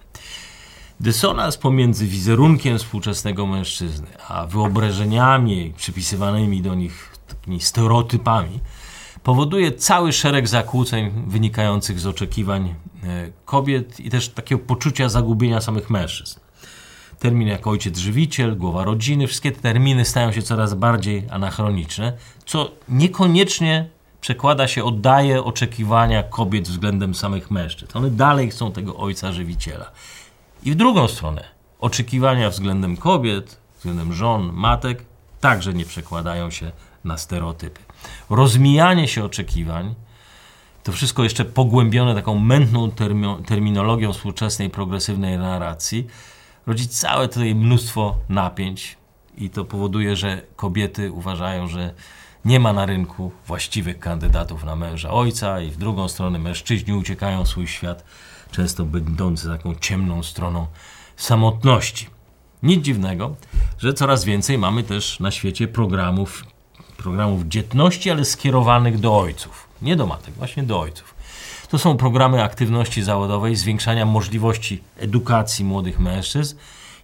Dysonans 1.00 1.58
pomiędzy 1.58 2.08
wizerunkiem 2.08 2.78
współczesnego 2.78 3.46
mężczyzny, 3.46 4.08
a 4.28 4.46
wyobrażeniami 4.46 5.74
przypisywanymi 5.78 6.62
do 6.62 6.76
nich 6.76 7.10
takimi 7.28 7.62
stereotypami 7.62 8.60
powoduje 9.24 9.72
cały 9.72 10.14
szereg 10.14 10.48
zakłóceń 10.48 11.12
wynikających 11.28 12.00
z 12.00 12.06
oczekiwań 12.06 12.76
e, 13.04 13.32
kobiet 13.46 14.00
i 14.00 14.10
też 14.10 14.30
takiego 14.30 14.62
poczucia 14.62 15.10
zagubienia 15.10 15.62
samych 15.62 15.90
mężczyzn. 15.90 16.40
Termin 17.20 17.48
jak 17.48 17.68
ojciec 17.68 17.98
żywiciel, 17.98 18.58
głowa 18.58 18.84
rodziny, 18.84 19.28
wszystkie 19.28 19.52
te 19.52 19.62
terminy 19.62 20.06
stają 20.06 20.32
się 20.32 20.42
coraz 20.42 20.74
bardziej 20.74 21.24
anachroniczne, 21.30 22.14
co 22.46 22.72
niekoniecznie 22.90 23.90
przekłada 24.26 24.68
się, 24.68 24.84
oddaje 24.84 25.44
oczekiwania 25.44 26.24
kobiet 26.24 26.68
względem 26.68 27.16
samych 27.16 27.52
mężczyzn. 27.52 27.98
One 27.98 28.10
dalej 28.10 28.50
chcą 28.50 28.72
tego 28.72 28.98
ojca 28.98 29.32
żywiciela. 29.32 29.92
I 30.64 30.72
w 30.72 30.76
drugą 30.76 31.08
stronę, 31.08 31.44
oczekiwania 31.80 32.50
względem 32.50 32.98
kobiet, 32.98 33.58
względem 33.78 34.14
żon, 34.14 34.52
matek 34.54 35.06
także 35.42 35.74
nie 35.74 35.86
przekładają 35.86 36.52
się 36.52 36.72
na 37.04 37.18
stereotypy. 37.18 37.82
Rozmijanie 38.30 39.08
się 39.08 39.24
oczekiwań, 39.24 39.96
to 40.84 40.92
wszystko 40.92 41.24
jeszcze 41.24 41.46
pogłębione 41.46 42.16
taką 42.16 42.40
mętną 42.40 42.92
terminologią 43.46 44.14
współczesnej 44.14 44.70
progresywnej 44.70 45.38
narracji, 45.38 46.08
rodzi 46.68 46.88
całe 46.88 47.28
tutaj 47.28 47.56
mnóstwo 47.56 48.16
napięć 48.30 48.98
i 49.38 49.50
to 49.50 49.66
powoduje, 49.66 50.16
że 50.16 50.42
kobiety 50.56 51.12
uważają, 51.12 51.68
że 51.68 51.94
nie 52.46 52.60
ma 52.60 52.74
na 52.74 52.86
rynku 52.86 53.32
właściwych 53.48 54.00
kandydatów 54.00 54.64
na 54.64 54.76
męża 54.76 55.12
ojca 55.12 55.62
i 55.62 55.72
w 55.72 55.78
drugą 55.78 56.08
stronę 56.08 56.40
mężczyźni 56.40 56.94
uciekają 56.94 57.44
w 57.44 57.48
swój 57.48 57.68
świat, 57.68 58.04
często 58.52 58.86
będący 58.86 59.48
taką 59.48 59.76
ciemną 59.76 60.24
stroną 60.24 60.68
samotności. 61.18 62.08
Nic 62.64 62.86
dziwnego, 62.86 63.36
że 63.78 63.94
coraz 63.94 64.26
więcej 64.26 64.58
mamy 64.58 64.84
też 64.84 65.20
na 65.20 65.32
świecie 65.32 65.68
programów, 65.68 66.44
programów 66.98 67.44
dzietności, 67.48 68.12
ale 68.12 68.26
skierowanych 68.26 69.00
do 69.00 69.20
ojców. 69.20 69.68
Nie 69.82 69.96
do 69.96 70.08
matek, 70.08 70.34
właśnie 70.34 70.64
do 70.64 70.80
ojców. 70.80 71.16
To 71.70 71.78
są 71.78 71.98
programy 71.98 72.44
aktywności 72.44 73.04
zawodowej, 73.04 73.56
zwiększania 73.56 74.06
możliwości 74.06 74.84
edukacji 74.98 75.66
młodych 75.66 76.00
mężczyzn 76.00 76.56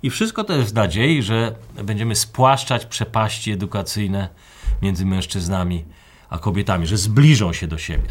i 0.03 0.09
wszystko 0.09 0.43
to 0.43 0.53
jest 0.53 0.71
w 0.71 0.75
nadziei, 0.75 1.23
że 1.23 1.55
będziemy 1.83 2.15
spłaszczać 2.15 2.85
przepaści 2.85 3.51
edukacyjne 3.51 4.29
między 4.81 5.05
mężczyznami 5.05 5.85
a 6.29 6.37
kobietami, 6.37 6.87
że 6.87 6.97
zbliżą 6.97 7.53
się 7.53 7.67
do 7.67 7.77
siebie. 7.77 8.09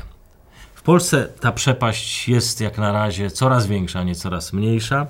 W 0.74 0.82
Polsce 0.82 1.28
ta 1.40 1.52
przepaść 1.52 2.28
jest 2.28 2.60
jak 2.60 2.78
na 2.78 2.92
razie 2.92 3.30
coraz 3.30 3.66
większa, 3.66 4.02
nie 4.02 4.14
coraz 4.14 4.52
mniejsza. 4.52 5.06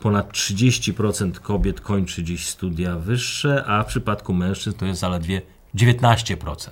Ponad 0.00 0.32
30% 0.32 1.32
kobiet 1.32 1.80
kończy 1.80 2.24
dziś 2.24 2.46
studia 2.46 2.96
wyższe, 2.96 3.64
a 3.66 3.82
w 3.82 3.86
przypadku 3.86 4.34
mężczyzn 4.34 4.78
to 4.78 4.86
jest 4.86 5.00
zaledwie 5.00 5.42
19%. 5.74 6.70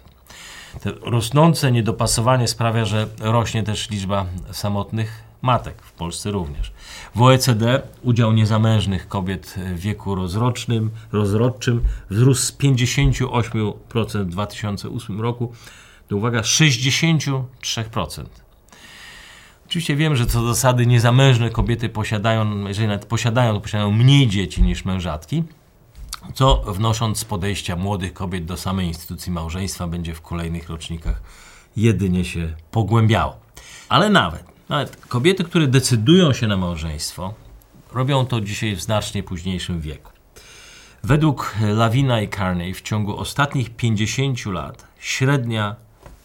To 0.83 1.11
rosnące 1.11 1.73
niedopasowanie 1.73 2.49
sprawia, 2.49 2.85
że 2.85 3.07
rośnie 3.21 3.63
też 3.63 3.91
liczba 3.91 4.27
samotnych 4.53 5.30
matek, 5.43 5.83
w 5.83 5.93
Polsce 5.93 6.31
również. 6.31 6.73
W 7.15 7.23
OECD 7.23 7.83
udział 8.03 8.33
niezamężnych 8.33 9.09
kobiet 9.09 9.55
w 9.75 9.79
wieku 9.79 10.15
rozrocznym, 10.15 10.91
rozrodczym 11.13 11.83
wzrósł 12.11 12.43
z 12.43 12.59
58% 12.59 14.25
w 14.25 14.29
2008 14.29 15.21
roku 15.21 15.53
do, 16.09 16.17
uwaga, 16.17 16.41
63%. 16.41 17.43
Oczywiście 19.67 19.97
wiem, 19.97 20.17
że 20.17 20.27
co 20.27 20.41
do 20.41 20.55
zasady 20.55 20.87
niezamężne 20.87 21.51
kobiety 21.51 21.89
posiadają, 21.89 22.67
jeżeli 22.67 22.89
nawet 22.89 23.07
posiadają, 23.07 23.55
to 23.55 23.61
posiadają 23.61 23.91
mniej 23.91 24.29
dzieci 24.29 24.63
niż 24.63 24.85
mężatki. 24.85 25.45
co 26.35 26.57
wnosząc 26.57 27.19
z 27.19 27.25
podejścia 27.25 27.77
młodych 27.77 28.13
kobiet 28.13 28.45
do 28.45 28.57
samej 28.57 28.87
instytucji 28.87 29.33
małżeństwa 29.33 29.87
będzie 29.87 30.15
w 30.15 30.21
kolejnych 30.21 30.69
rocznikach 30.69 31.23
jedynie 31.77 32.25
się 32.25 32.55
pogłębiało. 32.71 33.37
Ale 33.89 34.11
nawet, 34.11 34.45
nawet 34.71 34.97
kobiety, 34.97 35.45
które 35.45 35.67
decydują 35.67 36.33
się 36.33 36.47
na 36.47 36.57
małżeństwo, 36.57 37.35
robią 37.93 38.27
to 38.27 38.41
dzisiaj 38.41 38.77
w 38.77 38.83
znacznie 38.83 39.23
późniejszym 39.23 39.81
wieku. 39.81 40.13
Według 41.05 41.55
Lawina 41.75 42.21
i 42.21 42.29
Carney 42.29 42.75
w 42.75 42.83
ciągu 42.83 43.19
ostatnich 43.19 43.71
50 43.71 44.47
lat 44.47 44.87
średnia 44.99 45.77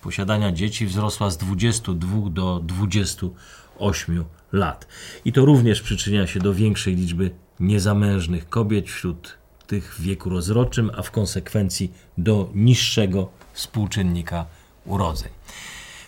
posiadania 0.01 0.51
dzieci 0.51 0.85
wzrosła 0.85 1.29
z 1.29 1.37
22 1.37 2.29
do 2.29 2.59
28 2.63 4.25
lat. 4.51 4.87
I 5.25 5.33
to 5.33 5.45
również 5.45 5.81
przyczynia 5.81 6.27
się 6.27 6.39
do 6.39 6.53
większej 6.53 6.95
liczby 6.95 7.31
niezamężnych 7.59 8.49
kobiet 8.49 8.87
wśród 8.87 9.37
tych 9.67 9.95
w 9.95 10.01
wieku 10.01 10.29
rozrodczym, 10.29 10.91
a 10.97 11.01
w 11.01 11.11
konsekwencji 11.11 11.93
do 12.17 12.49
niższego 12.53 13.29
współczynnika 13.53 14.45
urodzeń. 14.85 15.29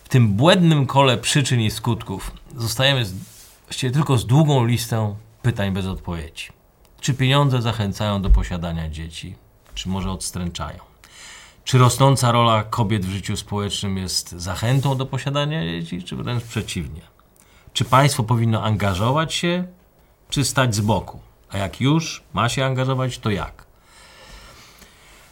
W 0.08 0.10
tym 0.10 0.34
błędnym 0.34 0.86
kole 0.86 1.17
przyczyn 1.17 1.62
i 1.62 1.72
skutków 1.72 2.32
zostajemy 2.58 3.06
z, 3.06 3.13
właściwie 3.65 3.91
tylko 3.91 4.17
z 4.17 4.26
długą 4.26 4.65
listą 4.65 5.15
pytań 5.41 5.72
bez 5.72 5.86
odpowiedzi. 5.86 6.48
Czy 7.02 7.13
pieniądze 7.13 7.62
zachęcają 7.62 8.22
do 8.22 8.30
posiadania 8.30 8.89
dzieci, 8.89 9.36
czy 9.76 9.89
może 9.89 10.12
odstręczają? 10.12 10.80
Czy 11.63 11.78
rosnąca 11.78 12.32
rola 12.32 12.63
kobiet 12.63 13.06
w 13.06 13.10
życiu 13.10 13.38
społecznym 13.38 13.98
jest 13.98 14.32
zachętą 14.32 14.98
do 14.98 15.06
posiadania 15.06 15.63
dzieci, 15.63 16.04
czy 16.04 16.15
wręcz 16.15 16.43
przeciwnie? 16.43 17.02
Czy 17.74 17.86
państwo 17.86 18.24
powinno 18.24 18.63
angażować 18.63 19.34
się, 19.34 19.67
czy 20.30 20.46
stać 20.46 20.76
z 20.76 20.82
boku? 20.82 21.20
A 21.50 21.58
jak 21.58 21.82
już 21.82 22.24
ma 22.34 22.50
się 22.50 22.65
angażować, 22.65 23.20
to 23.20 23.30
jak? 23.30 23.65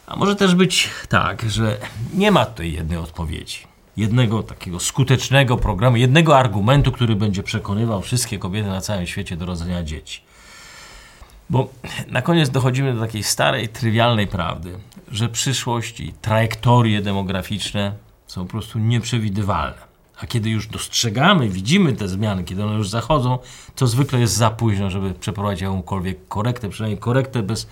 A 0.08 0.16
może 0.16 0.36
też 0.36 0.56
być 0.56 0.90
tak, 1.10 1.50
że 1.50 1.78
nie 2.14 2.32
ma 2.32 2.46
tutaj 2.46 2.72
jednej 2.72 2.98
odpowiedzi. 2.98 3.75
Jednego 3.98 4.44
takiego 4.44 4.80
skutecznego 4.80 5.58
programu, 5.58 5.98
jednego 5.98 6.38
argumentu, 6.38 6.92
który 6.92 7.16
będzie 7.16 7.44
przekonywał 7.44 8.02
wszystkie 8.02 8.40
kobiety 8.40 8.70
na 8.70 8.82
całym 8.82 9.08
świecie 9.08 9.38
do 9.38 9.46
rodzenia 9.46 9.84
dzieci. 9.84 10.22
Bo 11.50 11.70
na 12.08 12.22
koniec 12.22 12.50
dochodzimy 12.50 12.94
do 12.94 13.02
takiej 13.02 13.24
starej, 13.24 13.70
trywialnej 13.70 14.28
prawdy, 14.28 14.80
że 15.12 15.30
przyszłość 15.30 16.00
i 16.00 16.14
trajektorie 16.14 17.02
demograficzne 17.02 17.94
są 18.28 18.46
po 18.46 18.52
prostu 18.52 18.80
nieprzewidywalne. 18.80 19.96
A 20.22 20.28
kiedy 20.28 20.50
już 20.50 20.68
dostrzegamy, 20.68 21.50
widzimy 21.50 21.94
te 21.94 22.08
zmiany, 22.08 22.44
kiedy 22.44 22.64
one 22.64 22.76
już 22.76 22.90
zachodzą, 22.90 23.40
to 23.76 23.88
zwykle 23.88 24.20
jest 24.20 24.34
za 24.34 24.50
późno, 24.50 24.90
żeby 24.90 25.14
przeprowadzić 25.14 25.62
jakąkolwiek 25.62 26.28
korektę, 26.28 26.70
przynajmniej 26.70 27.00
korektę 27.00 27.44
bez 27.44 27.68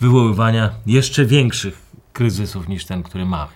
wywoływania 0.00 0.70
jeszcze 0.86 1.24
większych 1.24 1.82
kryzysów 2.12 2.68
niż 2.68 2.84
ten, 2.84 3.02
który 3.02 3.24
mamy. 3.24 3.52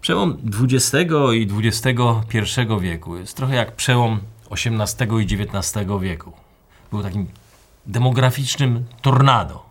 Przełom 0.00 0.38
XX 0.60 1.12
i 1.34 1.48
XXI 1.66 2.60
wieku 2.80 3.16
jest 3.16 3.36
trochę 3.36 3.54
jak 3.54 3.76
przełom 3.76 4.20
XVIII 4.50 5.22
i 5.22 5.42
XIX 5.42 5.86
wieku. 6.00 6.32
Był 6.90 7.02
takim 7.02 7.26
demograficznym 7.86 8.84
tornado. 9.02 9.68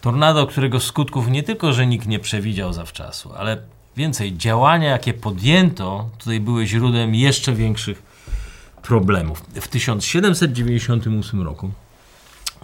Tornado, 0.00 0.46
którego 0.46 0.80
skutków 0.80 1.28
nie 1.28 1.42
tylko, 1.42 1.72
że 1.72 1.86
nikt 1.86 2.06
nie 2.06 2.18
przewidział 2.18 2.72
zawczasu, 2.72 3.32
ale 3.36 3.62
więcej, 3.96 4.36
działania, 4.36 4.90
jakie 4.90 5.14
podjęto, 5.14 6.10
tutaj 6.18 6.40
były 6.40 6.66
źródłem 6.66 7.14
jeszcze 7.14 7.52
większych 7.52 8.02
problemów. 8.82 9.42
W 9.54 9.68
1798 9.68 11.42
roku 11.42 11.70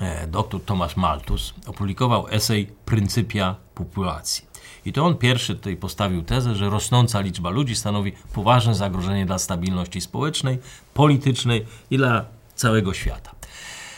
e, 0.00 0.26
dr 0.26 0.60
Thomas 0.64 0.96
Malthus 0.96 1.54
opublikował 1.66 2.28
esej 2.28 2.66
Pryncypia 2.84 3.56
populacji. 3.74 4.49
I 4.84 4.92
to 4.92 5.06
on 5.06 5.16
pierwszy 5.16 5.54
tutaj 5.54 5.76
postawił 5.76 6.22
tezę, 6.22 6.54
że 6.54 6.70
rosnąca 6.70 7.20
liczba 7.20 7.50
ludzi 7.50 7.76
stanowi 7.76 8.12
poważne 8.32 8.74
zagrożenie 8.74 9.26
dla 9.26 9.38
stabilności 9.38 10.00
społecznej, 10.00 10.58
politycznej 10.94 11.66
i 11.90 11.96
dla 11.96 12.24
całego 12.54 12.94
świata. 12.94 13.30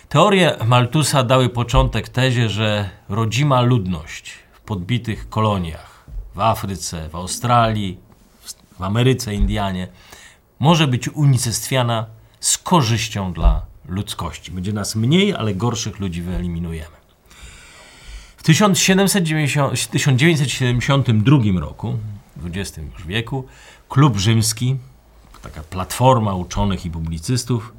Teorie 0.08 0.56
Malthusa 0.66 1.22
dały 1.22 1.48
początek 1.48 2.08
tezie, 2.08 2.48
że 2.48 2.90
rodzima 3.08 3.60
ludność 3.60 4.32
w 4.52 4.60
podbitych 4.60 5.28
koloniach 5.28 6.04
w 6.34 6.40
Afryce, 6.40 7.08
w 7.08 7.14
Australii, 7.14 7.98
w 8.78 8.82
Ameryce, 8.82 9.34
Indianie 9.34 9.88
może 10.58 10.86
być 10.88 11.08
unicestwiana 11.08 12.06
z 12.40 12.58
korzyścią 12.58 13.32
dla 13.32 13.62
ludzkości. 13.88 14.50
Będzie 14.50 14.72
nas 14.72 14.96
mniej, 14.96 15.34
ale 15.34 15.54
gorszych 15.54 16.00
ludzi 16.00 16.22
wyeliminujemy. 16.22 17.01
W 18.42 18.44
1790, 18.44 19.90
1972 19.90 21.60
roku, 21.60 21.98
w 22.36 22.46
XX 22.46 22.88
już 22.94 23.06
wieku, 23.06 23.44
klub 23.88 24.16
rzymski, 24.16 24.76
taka 25.42 25.62
platforma 25.62 26.34
uczonych 26.34 26.86
i 26.86 26.90
publicystów, 26.90 27.72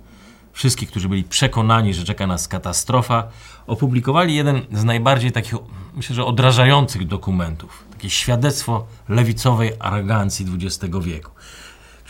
wszystkich, 0.54 0.90
którzy 0.90 1.10
byli 1.10 1.24
przekonani, 1.24 1.94
że 1.94 2.04
czeka 2.04 2.28
nas 2.28 2.48
katastrofa, 2.48 3.28
opublikowali 3.68 4.36
jeden 4.36 4.62
z 4.72 4.84
najbardziej 4.84 5.32
takich, 5.32 5.54
myślę, 5.94 6.16
że 6.16 6.26
odrażających 6.26 7.08
dokumentów. 7.08 7.84
Takie 7.92 8.10
świadectwo 8.10 8.86
lewicowej 9.10 9.72
arogancji 9.80 10.46
XX 10.64 10.94
wieku. 11.02 11.32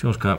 Książka, 0.03 0.37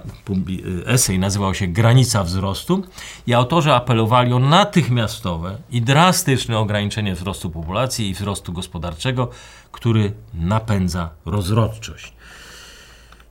esej 0.87 1.19
nazywał 1.19 1.55
się 1.55 1.67
Granica 1.67 2.25
wzrostu 2.25 2.83
i 3.27 3.35
autorzy 3.35 3.73
apelowali 3.73 4.33
o 4.33 4.39
natychmiastowe 4.39 5.59
i 5.71 5.83
drastyczne 5.83 6.59
ograniczenie 6.59 7.15
wzrostu 7.15 7.51
populacji 7.51 8.09
i 8.09 8.15
wzrostu 8.15 8.53
gospodarczego, 8.53 9.31
który 9.73 10.13
napędza 10.35 11.11
rozrodczość. 11.27 12.13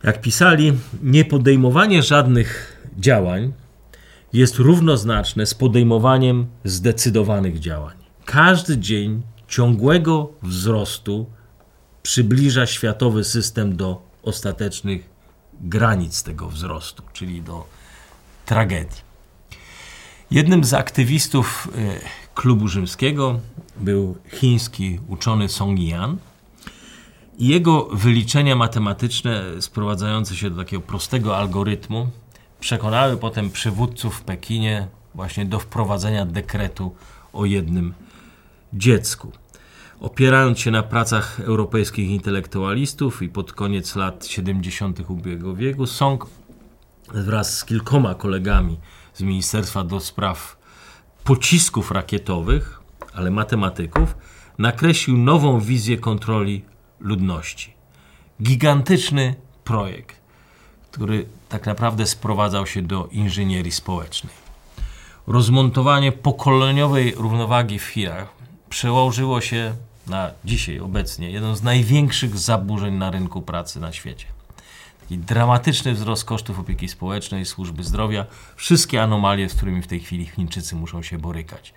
Jak 0.03 0.21
pisali, 0.21 0.73
niepodejmowanie 1.03 2.03
żadnych 2.03 2.77
działań 2.97 3.53
jest 4.33 4.55
równoznaczne 4.55 5.45
z 5.45 5.53
podejmowaniem 5.53 6.47
zdecydowanych 6.63 7.59
działań. 7.59 7.97
Każdy 8.25 8.77
dzień 8.77 9.21
ciągłego 9.47 10.31
wzrostu 10.43 11.25
przybliża 12.03 12.65
światowy 12.65 13.23
system 13.23 13.75
do 13.75 14.01
ostatecznych 14.23 15.12
granic 15.61 16.23
tego 16.23 16.49
wzrostu, 16.49 17.03
czyli 17.13 17.41
do 17.41 17.65
tragedii. 18.45 19.01
Jednym 20.31 20.63
z 20.63 20.73
aktywistów 20.73 21.67
e, 21.77 21.99
klubu 22.35 22.67
rzymskiego 22.67 23.39
był 23.77 24.17
chiński 24.31 24.99
uczony 25.07 25.49
Song 25.49 25.79
Yan. 25.79 26.17
Jego 27.39 27.85
wyliczenia 27.85 28.55
matematyczne, 28.55 29.43
sprowadzające 29.61 30.35
się 30.35 30.49
do 30.49 30.63
takiego 30.63 30.81
prostego 30.81 31.37
algorytmu, 31.37 32.09
przekonały 32.59 33.17
potem 33.17 33.49
przywódców 33.49 34.15
w 34.15 34.21
Pekinie 34.21 34.87
właśnie 35.15 35.45
do 35.45 35.59
wprowadzenia 35.59 36.25
dekretu 36.25 36.95
o 37.33 37.45
jednym 37.45 37.93
dziecku. 38.73 39.31
Opierając 40.03 40.59
się 40.59 40.71
na 40.71 40.83
pracach 40.83 41.39
europejskich 41.39 42.09
intelektualistów 42.09 43.21
i 43.21 43.29
pod 43.29 43.53
koniec 43.53 43.95
lat 43.95 44.25
70. 44.25 45.09
ubiegłego 45.09 45.55
wieku, 45.55 45.87
Song 45.87 46.25
wraz 47.13 47.57
z 47.57 47.65
kilkoma 47.65 48.15
kolegami 48.15 48.77
z 49.13 49.21
Ministerstwa 49.21 49.83
do 49.83 49.99
Spraw 49.99 50.57
Pocisków 51.23 51.91
Rakietowych, 51.91 52.81
ale 53.13 53.31
matematyków, 53.31 54.15
nakreślił 54.57 55.17
nową 55.17 55.59
wizję 55.59 55.97
kontroli 55.97 56.65
ludności. 56.99 57.73
Gigantyczny 58.41 59.35
projekt, 59.63 60.19
który 60.91 61.25
tak 61.49 61.65
naprawdę 61.65 62.05
sprowadzał 62.05 62.67
się 62.67 62.81
do 62.81 63.07
inżynierii 63.11 63.71
społecznej. 63.71 64.33
Rozmontowanie 65.27 66.11
pokoleniowej 66.11 67.13
równowagi 67.15 67.79
w 67.79 67.85
Chinach 67.85 68.27
przełożyło 68.69 69.41
się 69.41 69.75
na 70.07 70.31
dzisiaj, 70.45 70.79
obecnie, 70.79 71.31
jeden 71.31 71.55
z 71.55 71.63
największych 71.63 72.37
zaburzeń 72.37 72.93
na 72.93 73.11
rynku 73.11 73.41
pracy 73.41 73.79
na 73.79 73.91
świecie. 73.91 74.25
Taki 75.01 75.17
dramatyczny 75.17 75.93
wzrost 75.93 76.25
kosztów 76.25 76.59
opieki 76.59 76.89
społecznej, 76.89 77.45
służby 77.45 77.83
zdrowia, 77.83 78.25
wszystkie 78.55 79.03
anomalie, 79.03 79.49
z 79.49 79.53
którymi 79.53 79.81
w 79.81 79.87
tej 79.87 79.99
chwili 79.99 80.25
Chińczycy 80.25 80.75
muszą 80.75 81.03
się 81.03 81.17
borykać. 81.17 81.73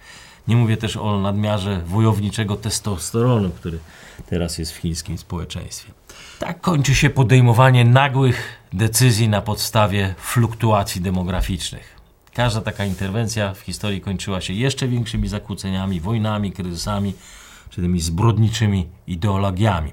Nie 0.49 0.57
mówię 0.57 0.77
też 0.77 0.97
o 0.97 1.21
nadmiarze 1.21 1.81
wojowniczego 1.87 2.57
testosteronu, 2.57 3.51
który 3.51 3.79
teraz 4.27 4.59
jest 4.59 4.73
w 4.73 4.77
chińskim 4.77 5.19
społeczeństwie. 5.19 5.93
Tak 6.39 6.61
kończy 6.61 6.95
się 6.95 7.11
podejmowanie 7.11 7.85
nagłych 7.85 8.61
decyzji 8.73 9.29
na 9.29 9.43
podstawie 9.43 10.15
fluktuacji 10.19 11.01
demograficznych. 11.01 11.97
Każda 12.35 12.61
taka 12.61 12.85
interwencja 12.85 13.55
w 13.55 13.61
historii 13.61 14.01
kończyła 14.01 14.41
się 14.41 14.53
jeszcze 14.53 14.89
większymi 14.89 15.29
zakłóceniami, 15.29 16.01
wojnami, 16.01 16.53
kryzysami, 16.53 17.15
czy 17.77 17.83
tymi 17.83 18.01
zbrodniczymi 18.01 18.87
ideologiami. 19.07 19.93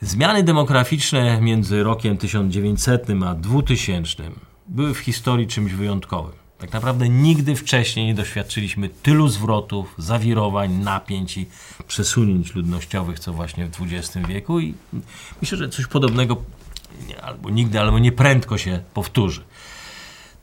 Zmiany 0.00 0.42
demograficzne 0.42 1.40
między 1.40 1.82
rokiem 1.82 2.18
1900 2.18 3.06
a 3.26 3.34
2000 3.34 4.22
były 4.66 4.94
w 4.94 4.98
historii 4.98 5.46
czymś 5.46 5.72
wyjątkowym. 5.72 6.32
Tak 6.58 6.72
naprawdę 6.72 7.08
nigdy 7.08 7.56
wcześniej 7.56 8.06
nie 8.06 8.14
doświadczyliśmy 8.14 8.88
tylu 8.88 9.28
zwrotów, 9.28 9.94
zawirowań, 9.98 10.72
napięć 10.72 11.36
i 11.36 11.46
przesunięć 11.86 12.54
ludnościowych, 12.54 13.20
co 13.20 13.32
właśnie 13.32 13.66
w 13.66 13.82
XX 13.82 14.26
wieku 14.28 14.60
i 14.60 14.74
myślę, 15.40 15.58
że 15.58 15.68
coś 15.68 15.86
podobnego 15.86 16.36
albo 17.22 17.50
nigdy, 17.50 17.80
albo 17.80 17.98
nie 17.98 18.12
prędko 18.12 18.58
się 18.58 18.80
powtórzy. 18.94 19.40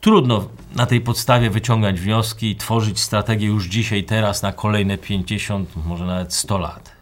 Trudno 0.06 0.48
na 0.74 0.86
tej 0.86 1.00
podstawie 1.00 1.50
wyciągać 1.50 2.00
wnioski 2.00 2.50
i 2.50 2.56
tworzyć 2.56 3.00
strategię 3.00 3.46
już 3.46 3.66
dzisiaj, 3.66 4.04
teraz 4.04 4.42
na 4.42 4.52
kolejne 4.52 4.98
50, 4.98 5.68
może 5.86 6.06
nawet 6.06 6.34
100 6.34 6.58
lat. 6.58 6.92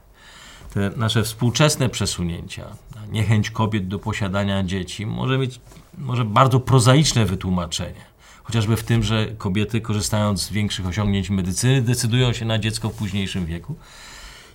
Te 0.75 0.91
nasze 0.97 1.23
współczesne 1.23 1.89
przesunięcia, 1.89 2.65
niechęć 3.13 3.51
kobiet 3.51 3.89
do 3.89 3.99
posiadania 3.99 4.63
dzieci 4.63 5.07
może 5.07 5.39
mieć 5.39 5.61
może 5.99 6.25
bardzo 6.25 6.61
prozaiczne 6.61 7.25
wytłumaczenie. 7.25 8.01
Chociażby 8.43 8.77
w 8.77 8.83
tym, 8.83 9.03
że 9.03 9.27
kobiety, 9.27 9.81
korzystając 9.81 10.43
z 10.43 10.53
większych 10.53 10.87
osiągnięć 10.87 11.31
medycyny, 11.31 11.83
decydują 11.83 12.33
się 12.33 12.45
na 12.45 12.59
dziecko 12.59 12.89
w 12.89 12.95
późniejszym 12.95 13.47
wieku. 13.47 13.75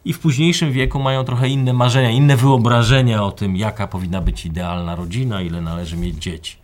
I 0.05 0.13
w 0.13 0.19
późniejszym 0.19 0.71
wieku 0.71 0.99
mają 0.99 1.23
trochę 1.23 1.49
inne 1.49 1.73
marzenia, 1.73 2.09
inne 2.09 2.37
wyobrażenia 2.37 3.23
o 3.23 3.31
tym, 3.31 3.57
jaka 3.57 3.87
powinna 3.87 4.21
być 4.21 4.45
idealna 4.45 4.95
rodzina, 4.95 5.41
ile 5.41 5.61
należy 5.61 5.97
mieć 5.97 6.15
dzieci. 6.15 6.57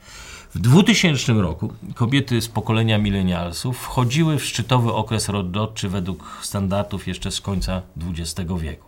W 0.55 0.59
2000 0.59 1.33
roku 1.33 1.73
kobiety 1.95 2.41
z 2.41 2.47
pokolenia 2.47 2.97
milenialsów 2.97 3.77
wchodziły 3.77 4.39
w 4.39 4.45
szczytowy 4.45 4.93
okres 4.93 5.29
rododczy 5.29 5.89
według 5.89 6.39
standardów 6.41 7.07
jeszcze 7.07 7.31
z 7.31 7.41
końca 7.41 7.81
XX 8.01 8.51
wieku. 8.59 8.87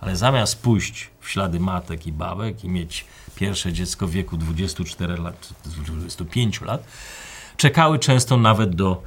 Ale 0.00 0.16
zamiast 0.16 0.62
pójść 0.62 1.10
w 1.20 1.30
ślady 1.30 1.60
matek 1.60 2.06
i 2.06 2.12
babek 2.12 2.64
i 2.64 2.68
mieć 2.68 3.04
pierwsze 3.34 3.72
dziecko 3.72 4.06
w 4.06 4.10
wieku 4.10 4.36
24 4.36 5.16
lat, 5.16 5.54
25 5.64 6.60
lat, 6.60 6.84
czekały 7.56 7.98
często 7.98 8.36
nawet 8.36 8.74
do 8.74 9.02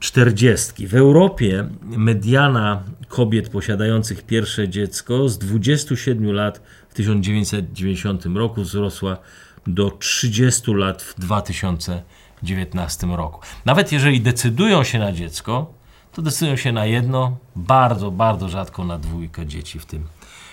40. 0.00 0.86
W 0.86 0.94
Europie 0.94 1.68
mediana 1.82 2.82
kobiet 3.08 3.48
posiadających 3.48 4.22
pierwsze 4.22 4.68
dziecko 4.68 5.28
z 5.28 5.38
27 5.38 6.32
lat 6.32 6.60
w 6.88 6.94
1990 6.94 8.26
roku 8.26 8.62
wzrosła 8.62 9.18
do 9.66 9.90
30 9.90 10.74
lat 10.74 11.02
w 11.02 11.20
2019 11.20 13.06
roku. 13.06 13.40
Nawet 13.64 13.92
jeżeli 13.92 14.20
decydują 14.20 14.84
się 14.84 14.98
na 14.98 15.12
dziecko, 15.12 15.72
to 16.12 16.22
decydują 16.22 16.56
się 16.56 16.72
na 16.72 16.86
jedno, 16.86 17.36
bardzo, 17.56 18.10
bardzo 18.10 18.48
rzadko 18.48 18.84
na 18.84 18.98
dwójkę 18.98 19.46
dzieci 19.46 19.78
w 19.78 19.86
tym, 19.86 20.06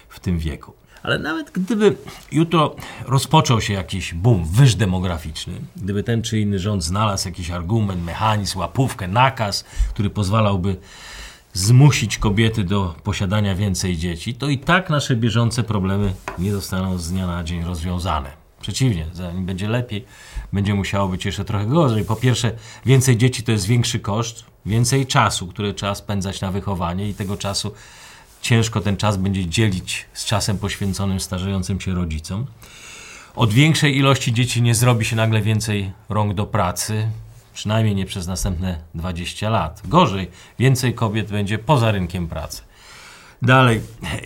w 0.09 0.19
tym 0.19 0.39
wieku. 0.39 0.73
Ale 1.03 1.19
nawet 1.19 1.51
gdyby 1.51 1.95
jutro 2.31 2.75
rozpoczął 3.05 3.61
się 3.61 3.73
jakiś 3.73 4.13
boom, 4.13 4.45
wyż 4.45 4.75
demograficzny, 4.75 5.53
gdyby 5.75 6.03
ten 6.03 6.21
czy 6.21 6.39
inny 6.39 6.59
rząd 6.59 6.83
znalazł 6.83 7.27
jakiś 7.27 7.51
argument, 7.51 8.03
mechanizm, 8.03 8.59
łapówkę, 8.59 9.07
nakaz, 9.07 9.63
który 9.89 10.09
pozwalałby 10.09 10.75
zmusić 11.53 12.17
kobiety 12.17 12.63
do 12.63 12.95
posiadania 13.03 13.55
więcej 13.55 13.97
dzieci, 13.97 14.35
to 14.35 14.49
i 14.49 14.57
tak 14.57 14.89
nasze 14.89 15.15
bieżące 15.15 15.63
problemy 15.63 16.13
nie 16.39 16.51
zostaną 16.51 16.97
z 16.97 17.11
dnia 17.11 17.27
na 17.27 17.43
dzień 17.43 17.63
rozwiązane. 17.63 18.40
Przeciwnie, 18.61 19.05
zanim 19.13 19.45
będzie 19.45 19.67
lepiej, 19.67 20.05
będzie 20.53 20.73
musiało 20.73 21.07
być 21.07 21.25
jeszcze 21.25 21.45
trochę 21.45 21.65
gorzej. 21.65 22.05
Po 22.05 22.15
pierwsze, 22.15 22.51
więcej 22.85 23.17
dzieci 23.17 23.43
to 23.43 23.51
jest 23.51 23.65
większy 23.65 23.99
koszt, 23.99 24.45
więcej 24.65 25.07
czasu, 25.07 25.47
który 25.47 25.73
trzeba 25.73 25.95
spędzać 25.95 26.41
na 26.41 26.51
wychowanie 26.51 27.09
i 27.09 27.13
tego 27.13 27.37
czasu 27.37 27.71
ciężko 28.41 28.81
ten 28.81 28.97
czas 28.97 29.17
będzie 29.17 29.45
dzielić 29.45 30.05
z 30.13 30.25
czasem 30.25 30.57
poświęconym 30.57 31.19
starzejącym 31.19 31.81
się 31.81 31.93
rodzicom. 31.93 32.45
Od 33.35 33.53
większej 33.53 33.97
ilości 33.97 34.33
dzieci 34.33 34.61
nie 34.61 34.75
zrobi 34.75 35.05
się 35.05 35.15
nagle 35.15 35.41
więcej 35.41 35.91
rąk 36.09 36.33
do 36.33 36.45
pracy, 36.45 37.07
przynajmniej 37.53 37.95
nie 37.95 38.05
przez 38.05 38.27
następne 38.27 38.79
20 38.95 39.49
lat. 39.49 39.81
Gorzej, 39.85 40.27
więcej 40.59 40.93
kobiet 40.93 41.31
będzie 41.31 41.59
poza 41.59 41.91
rynkiem 41.91 42.27
pracy. 42.27 42.61
Dalej, 43.41 43.81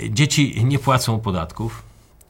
dzieci 0.10 0.66
nie 0.66 0.80
płacą 0.80 1.20
podatków 1.20 1.84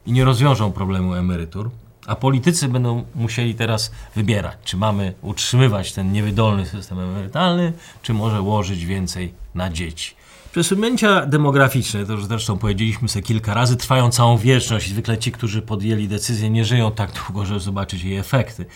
i 0.06 0.12
nie 0.12 0.24
rozwiążą 0.24 0.72
problemu 0.72 1.14
emerytur, 1.14 1.70
a 2.06 2.16
politycy 2.16 2.68
będą 2.68 3.04
musieli 3.14 3.54
teraz 3.54 3.90
wybierać, 4.14 4.56
czy 4.64 4.76
mamy 4.76 5.14
utrzymywać 5.22 5.92
ten 5.92 6.12
niewydolny 6.12 6.66
system 6.66 7.00
emerytalny, 7.00 7.72
czy 8.02 8.14
może 8.14 8.40
łożyć 8.40 8.84
więcej 8.84 9.34
na 9.54 9.70
dzieci. 9.70 10.14
Przesunięcia 10.52 11.26
demograficzne, 11.26 12.06
to 12.06 12.12
już 12.12 12.24
zresztą 12.24 12.58
powiedzieliśmy 12.58 13.08
sobie 13.08 13.22
kilka 13.22 13.54
razy, 13.54 13.76
trwają 13.76 14.10
całą 14.10 14.38
wieczność. 14.38 14.88
Zwykle 14.88 15.18
ci, 15.18 15.32
którzy 15.32 15.62
podjęli 15.62 16.08
decyzję, 16.08 16.50
nie 16.50 16.64
żyją 16.64 16.92
tak 16.92 17.10
długo, 17.12 17.46
żeby 17.46 17.60
zobaczyć 17.60 18.02
jej 18.02 18.16
efekty. 18.16 18.66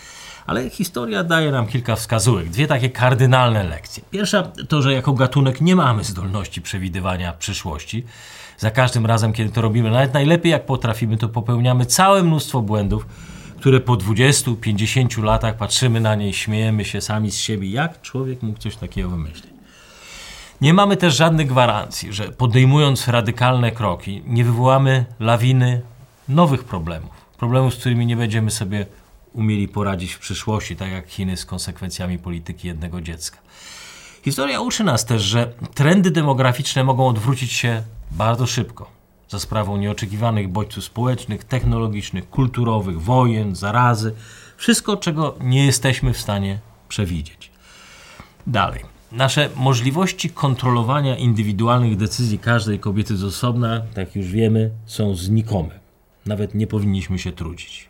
Ale 0.47 0.71
historia 0.71 1.25
daje 1.25 1.51
nam 1.51 1.67
kilka 1.67 1.97
wskazówek, 1.97 2.49
dwie 2.49 2.67
takie 2.67 2.91
kardynalne 2.91 3.65
lekcje. 3.65 4.03
Pierwsza 4.11 4.43
to, 4.43 4.83
że 4.83 4.93
jako 4.93 5.13
gatunek 5.13 5.61
nie 5.61 5.77
mamy 5.77 6.05
zdolności 6.05 6.63
przewidywania 6.63 7.33
przyszłości. 7.33 8.05
Za 8.61 8.71
każdym 8.71 9.07
razem, 9.07 9.33
kiedy 9.33 9.51
to 9.51 9.61
robimy, 9.61 9.91
nawet 9.91 10.15
najlepiej 10.15 10.53
jak 10.53 10.67
potrafimy, 10.67 11.17
to 11.17 11.29
popełniamy 11.29 11.87
całe 11.87 12.23
mnóstwo 12.23 12.63
błędów, 12.63 13.07
które 13.61 13.81
po 13.81 13.93
20-50 13.93 15.23
latach 15.23 15.57
patrzymy 15.57 16.01
na 16.01 16.15
nie 16.15 16.29
i 16.29 16.33
śmiejemy 16.33 16.85
się 16.85 17.01
sami 17.01 17.31
z 17.31 17.37
siebie. 17.37 17.71
Jak 17.71 18.01
człowiek 18.01 18.43
mógł 18.43 18.59
coś 18.59 18.77
takiego 18.77 19.09
wymyślić? 19.09 19.53
Nie 20.61 20.75
mamy 20.75 20.97
też 20.97 21.17
żadnych 21.17 21.47
gwarancji, 21.47 22.13
że 22.13 22.25
podejmując 22.25 23.09
radykalne 23.09 23.71
kroki, 23.71 24.23
nie 24.27 24.45
wywołamy 24.45 25.05
lawiny 25.21 25.83
nowych 26.29 26.65
problemów. 26.65 27.11
Problemów, 27.39 27.75
z 27.75 27.77
którymi 27.77 28.07
nie 28.07 28.17
będziemy 28.17 28.51
sobie 28.51 28.87
umieli 29.33 29.69
poradzić 29.69 30.13
w 30.13 30.19
przyszłości, 30.19 30.77
tak 30.77 30.91
jak 30.91 31.09
Chiny 31.09 31.37
z 31.37 31.45
konsekwencjami 31.45 32.19
polityki 32.19 32.69
jednego 32.69 33.01
dziecka. 33.01 33.39
Historia 34.25 34.61
uczy 34.61 34.85
nas 34.85 35.05
też, 35.05 35.23
że 35.23 35.53
trendy 35.75 36.11
demograficzne 36.11 36.85
mogą 36.85 37.09
odwrócić 37.09 37.53
się 37.53 37.83
bardzo 38.11 38.47
szybko 38.47 38.91
za 39.29 39.39
sprawą 39.39 39.77
nieoczekiwanych 39.77 40.49
bodźców 40.49 40.85
społecznych, 40.85 41.45
technologicznych, 41.45 42.31
kulturowych, 42.31 43.03
wojen, 43.03 43.57
zarazy, 43.57 44.15
wszystko, 44.57 44.97
czego 44.97 45.37
nie 45.41 45.67
jesteśmy 45.67 46.13
w 46.13 46.21
stanie 46.21 46.59
przewidzieć. 46.89 47.51
Dalej. 48.47 48.85
Nasze 49.13 49.51
możliwości 49.57 50.31
kontrolowania 50.31 51.17
indywidualnych 51.17 51.97
decyzji 51.97 52.39
każdej 52.39 52.79
kobiety 52.79 53.17
z 53.17 53.25
osobna, 53.25 53.83
tak 53.95 54.17
już 54.17 54.27
wiemy, 54.27 54.71
są 54.87 55.15
znikome. 55.15 55.81
Nawet 56.27 56.55
nie 56.55 56.67
powinniśmy 56.67 57.19
się 57.19 57.33
trudzić. 57.33 57.89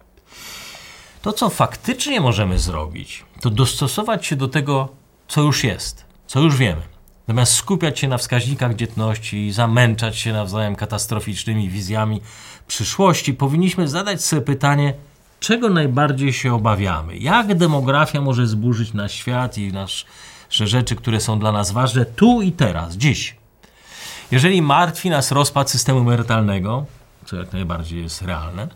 To, 1.22 1.32
co 1.32 1.50
faktycznie 1.50 2.20
możemy 2.20 2.58
zrobić, 2.58 3.24
to 3.40 3.50
dostosować 3.50 4.26
się 4.26 4.36
do 4.36 4.48
tego, 4.48 4.88
co 5.28 5.42
już 5.42 5.64
jest, 5.64 6.09
co 6.30 6.40
już 6.40 6.56
wiemy. 6.56 6.82
Zamiast 7.28 7.54
skupiać 7.54 7.98
się 7.98 8.08
na 8.08 8.18
wskaźnikach 8.18 8.74
dzietności 8.74 9.46
i 9.46 9.52
zamęczać 9.52 10.18
się 10.18 10.32
nawzajem 10.32 10.76
katastroficznymi 10.76 11.68
wizjami 11.68 12.20
przyszłości, 12.66 13.34
powinniśmy 13.34 13.88
zadać 13.88 14.24
sobie 14.24 14.42
pytanie, 14.42 14.94
czego 15.40 15.68
najbardziej 15.70 16.32
się 16.32 16.54
obawiamy? 16.54 17.16
Jak 17.16 17.54
demografia 17.54 18.20
może 18.20 18.46
zburzyć 18.46 18.92
nasz 18.92 19.12
świat 19.12 19.58
i 19.58 19.72
nasz 19.72 20.06
że 20.50 20.66
rzeczy, 20.66 20.96
które 20.96 21.20
są 21.20 21.38
dla 21.38 21.52
nas 21.52 21.70
ważne 21.70 22.04
tu 22.04 22.42
i 22.42 22.52
teraz, 22.52 22.96
dziś. 22.96 23.36
Jeżeli 24.30 24.62
martwi 24.62 25.10
nas 25.10 25.32
rozpad 25.32 25.70
systemu 25.70 26.00
emerytalnego, 26.00 26.86
co 27.26 27.36
jak 27.36 27.52
najbardziej 27.52 28.02
jest 28.02 28.22
realne, 28.22 28.68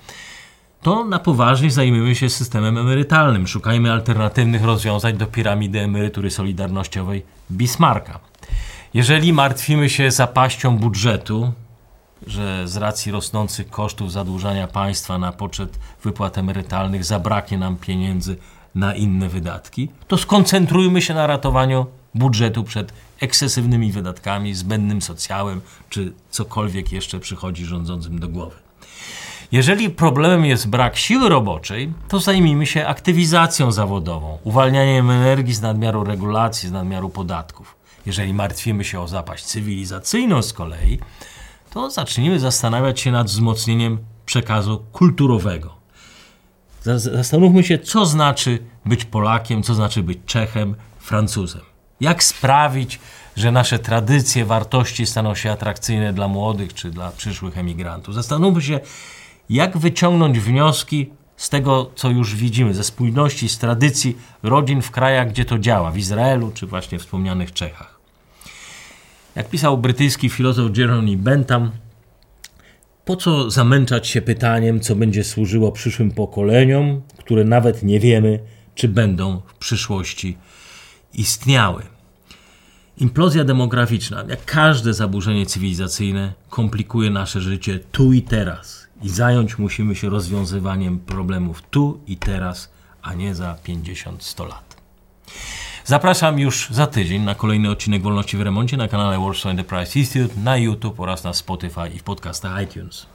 to 0.84 1.04
na 1.04 1.18
poważnie 1.18 1.70
zajmiemy 1.70 2.14
się 2.14 2.30
systemem 2.30 2.78
emerytalnym. 2.78 3.46
Szukajmy 3.46 3.92
alternatywnych 3.92 4.64
rozwiązań 4.64 5.16
do 5.16 5.26
piramidy 5.26 5.80
emerytury 5.80 6.30
solidarnościowej 6.30 7.22
Bismarcka. 7.50 8.20
Jeżeli 8.94 9.32
martwimy 9.32 9.90
się 9.90 10.10
zapaścią 10.10 10.78
budżetu, 10.78 11.52
że 12.26 12.68
z 12.68 12.76
racji 12.76 13.12
rosnących 13.12 13.70
kosztów 13.70 14.12
zadłużania 14.12 14.66
państwa 14.66 15.18
na 15.18 15.32
poczet 15.32 15.78
wypłat 16.02 16.38
emerytalnych 16.38 17.04
zabraknie 17.04 17.58
nam 17.58 17.76
pieniędzy 17.76 18.36
na 18.74 18.94
inne 18.94 19.28
wydatki, 19.28 19.88
to 20.08 20.18
skoncentrujmy 20.18 21.02
się 21.02 21.14
na 21.14 21.26
ratowaniu 21.26 21.86
budżetu 22.14 22.64
przed 22.64 22.92
ekscesywnymi 23.20 23.92
wydatkami, 23.92 24.54
zbędnym 24.54 25.02
socjałem 25.02 25.60
czy 25.88 26.12
cokolwiek 26.30 26.92
jeszcze 26.92 27.20
przychodzi 27.20 27.64
rządzącym 27.64 28.18
do 28.18 28.28
głowy. 28.28 28.63
Jeżeli 29.54 29.90
problemem 29.90 30.44
jest 30.44 30.68
brak 30.68 30.96
siły 30.96 31.28
roboczej, 31.28 31.92
to 32.08 32.20
zajmijmy 32.20 32.66
się 32.66 32.86
aktywizacją 32.86 33.72
zawodową, 33.72 34.38
uwalnianiem 34.44 35.10
energii 35.10 35.54
z 35.54 35.60
nadmiaru 35.60 36.04
regulacji, 36.04 36.68
z 36.68 36.72
nadmiaru 36.72 37.08
podatków. 37.08 37.76
Jeżeli 38.06 38.34
martwimy 38.34 38.84
się 38.84 39.00
o 39.00 39.08
zapaść 39.08 39.44
cywilizacyjną 39.44 40.42
z 40.42 40.52
kolei, 40.52 40.98
to 41.70 41.90
zacznijmy 41.90 42.40
zastanawiać 42.40 43.00
się 43.00 43.12
nad 43.12 43.26
wzmocnieniem 43.26 43.98
przekazu 44.26 44.84
kulturowego 44.92 45.74
Zastanówmy 46.82 47.64
się, 47.64 47.78
co 47.78 48.06
znaczy 48.06 48.58
być 48.86 49.04
Polakiem, 49.04 49.62
co 49.62 49.74
znaczy 49.74 50.02
być 50.02 50.18
Czechem, 50.26 50.74
Francuzem. 50.98 51.62
Jak 52.00 52.24
sprawić, 52.24 53.00
że 53.36 53.52
nasze 53.52 53.78
tradycje, 53.78 54.44
wartości 54.44 55.06
staną 55.06 55.34
się 55.34 55.52
atrakcyjne 55.52 56.12
dla 56.12 56.28
młodych 56.28 56.74
czy 56.74 56.90
dla 56.90 57.10
przyszłych 57.10 57.58
emigrantów. 57.58 58.14
Zastanówmy 58.14 58.62
się, 58.62 58.80
jak 59.50 59.78
wyciągnąć 59.78 60.40
wnioski 60.40 61.10
z 61.36 61.48
tego, 61.48 61.90
co 61.94 62.10
już 62.10 62.34
widzimy, 62.34 62.74
ze 62.74 62.84
spójności, 62.84 63.48
z 63.48 63.58
tradycji 63.58 64.16
rodzin 64.42 64.82
w 64.82 64.90
krajach, 64.90 65.28
gdzie 65.30 65.44
to 65.44 65.58
działa, 65.58 65.90
w 65.90 65.98
Izraelu 65.98 66.50
czy 66.54 66.66
właśnie 66.66 66.98
wspomnianych 66.98 67.52
Czechach. 67.52 68.00
Jak 69.34 69.48
pisał 69.48 69.78
brytyjski 69.78 70.28
filozof 70.28 70.78
Jeremy 70.78 71.16
Bentham, 71.16 71.70
po 73.04 73.16
co 73.16 73.50
zamęczać 73.50 74.08
się 74.08 74.22
pytaniem, 74.22 74.80
co 74.80 74.96
będzie 74.96 75.24
służyło 75.24 75.72
przyszłym 75.72 76.10
pokoleniom, 76.10 77.02
które 77.18 77.44
nawet 77.44 77.82
nie 77.82 78.00
wiemy, 78.00 78.38
czy 78.74 78.88
będą 78.88 79.40
w 79.46 79.54
przyszłości 79.54 80.36
istniały. 81.14 81.82
Implozja 82.98 83.44
demograficzna, 83.44 84.24
jak 84.28 84.44
każde 84.44 84.94
zaburzenie 84.94 85.46
cywilizacyjne, 85.46 86.32
komplikuje 86.50 87.10
nasze 87.10 87.40
życie 87.40 87.80
tu 87.92 88.12
i 88.12 88.22
teraz. 88.22 88.83
I 89.04 89.08
zająć 89.08 89.58
musimy 89.58 89.94
się 89.94 90.08
rozwiązywaniem 90.08 90.98
problemów 90.98 91.62
tu 91.62 92.00
i 92.06 92.16
teraz, 92.16 92.72
a 93.02 93.14
nie 93.14 93.34
za 93.34 93.56
50-100 93.66 94.48
lat. 94.48 94.76
Zapraszam 95.84 96.38
już 96.38 96.68
za 96.70 96.86
tydzień 96.86 97.22
na 97.22 97.34
kolejny 97.34 97.70
odcinek 97.70 98.02
Wolności 98.02 98.36
w 98.36 98.40
Remoncie 98.40 98.76
na 98.76 98.88
kanale 98.88 99.18
Warsaw 99.18 99.46
Enterprise 99.46 99.98
Institute, 99.98 100.40
na 100.40 100.56
YouTube 100.56 101.00
oraz 101.00 101.24
na 101.24 101.32
Spotify 101.32 101.88
i 101.94 101.98
w 101.98 102.02
podcastach 102.02 102.62
iTunes. 102.62 103.06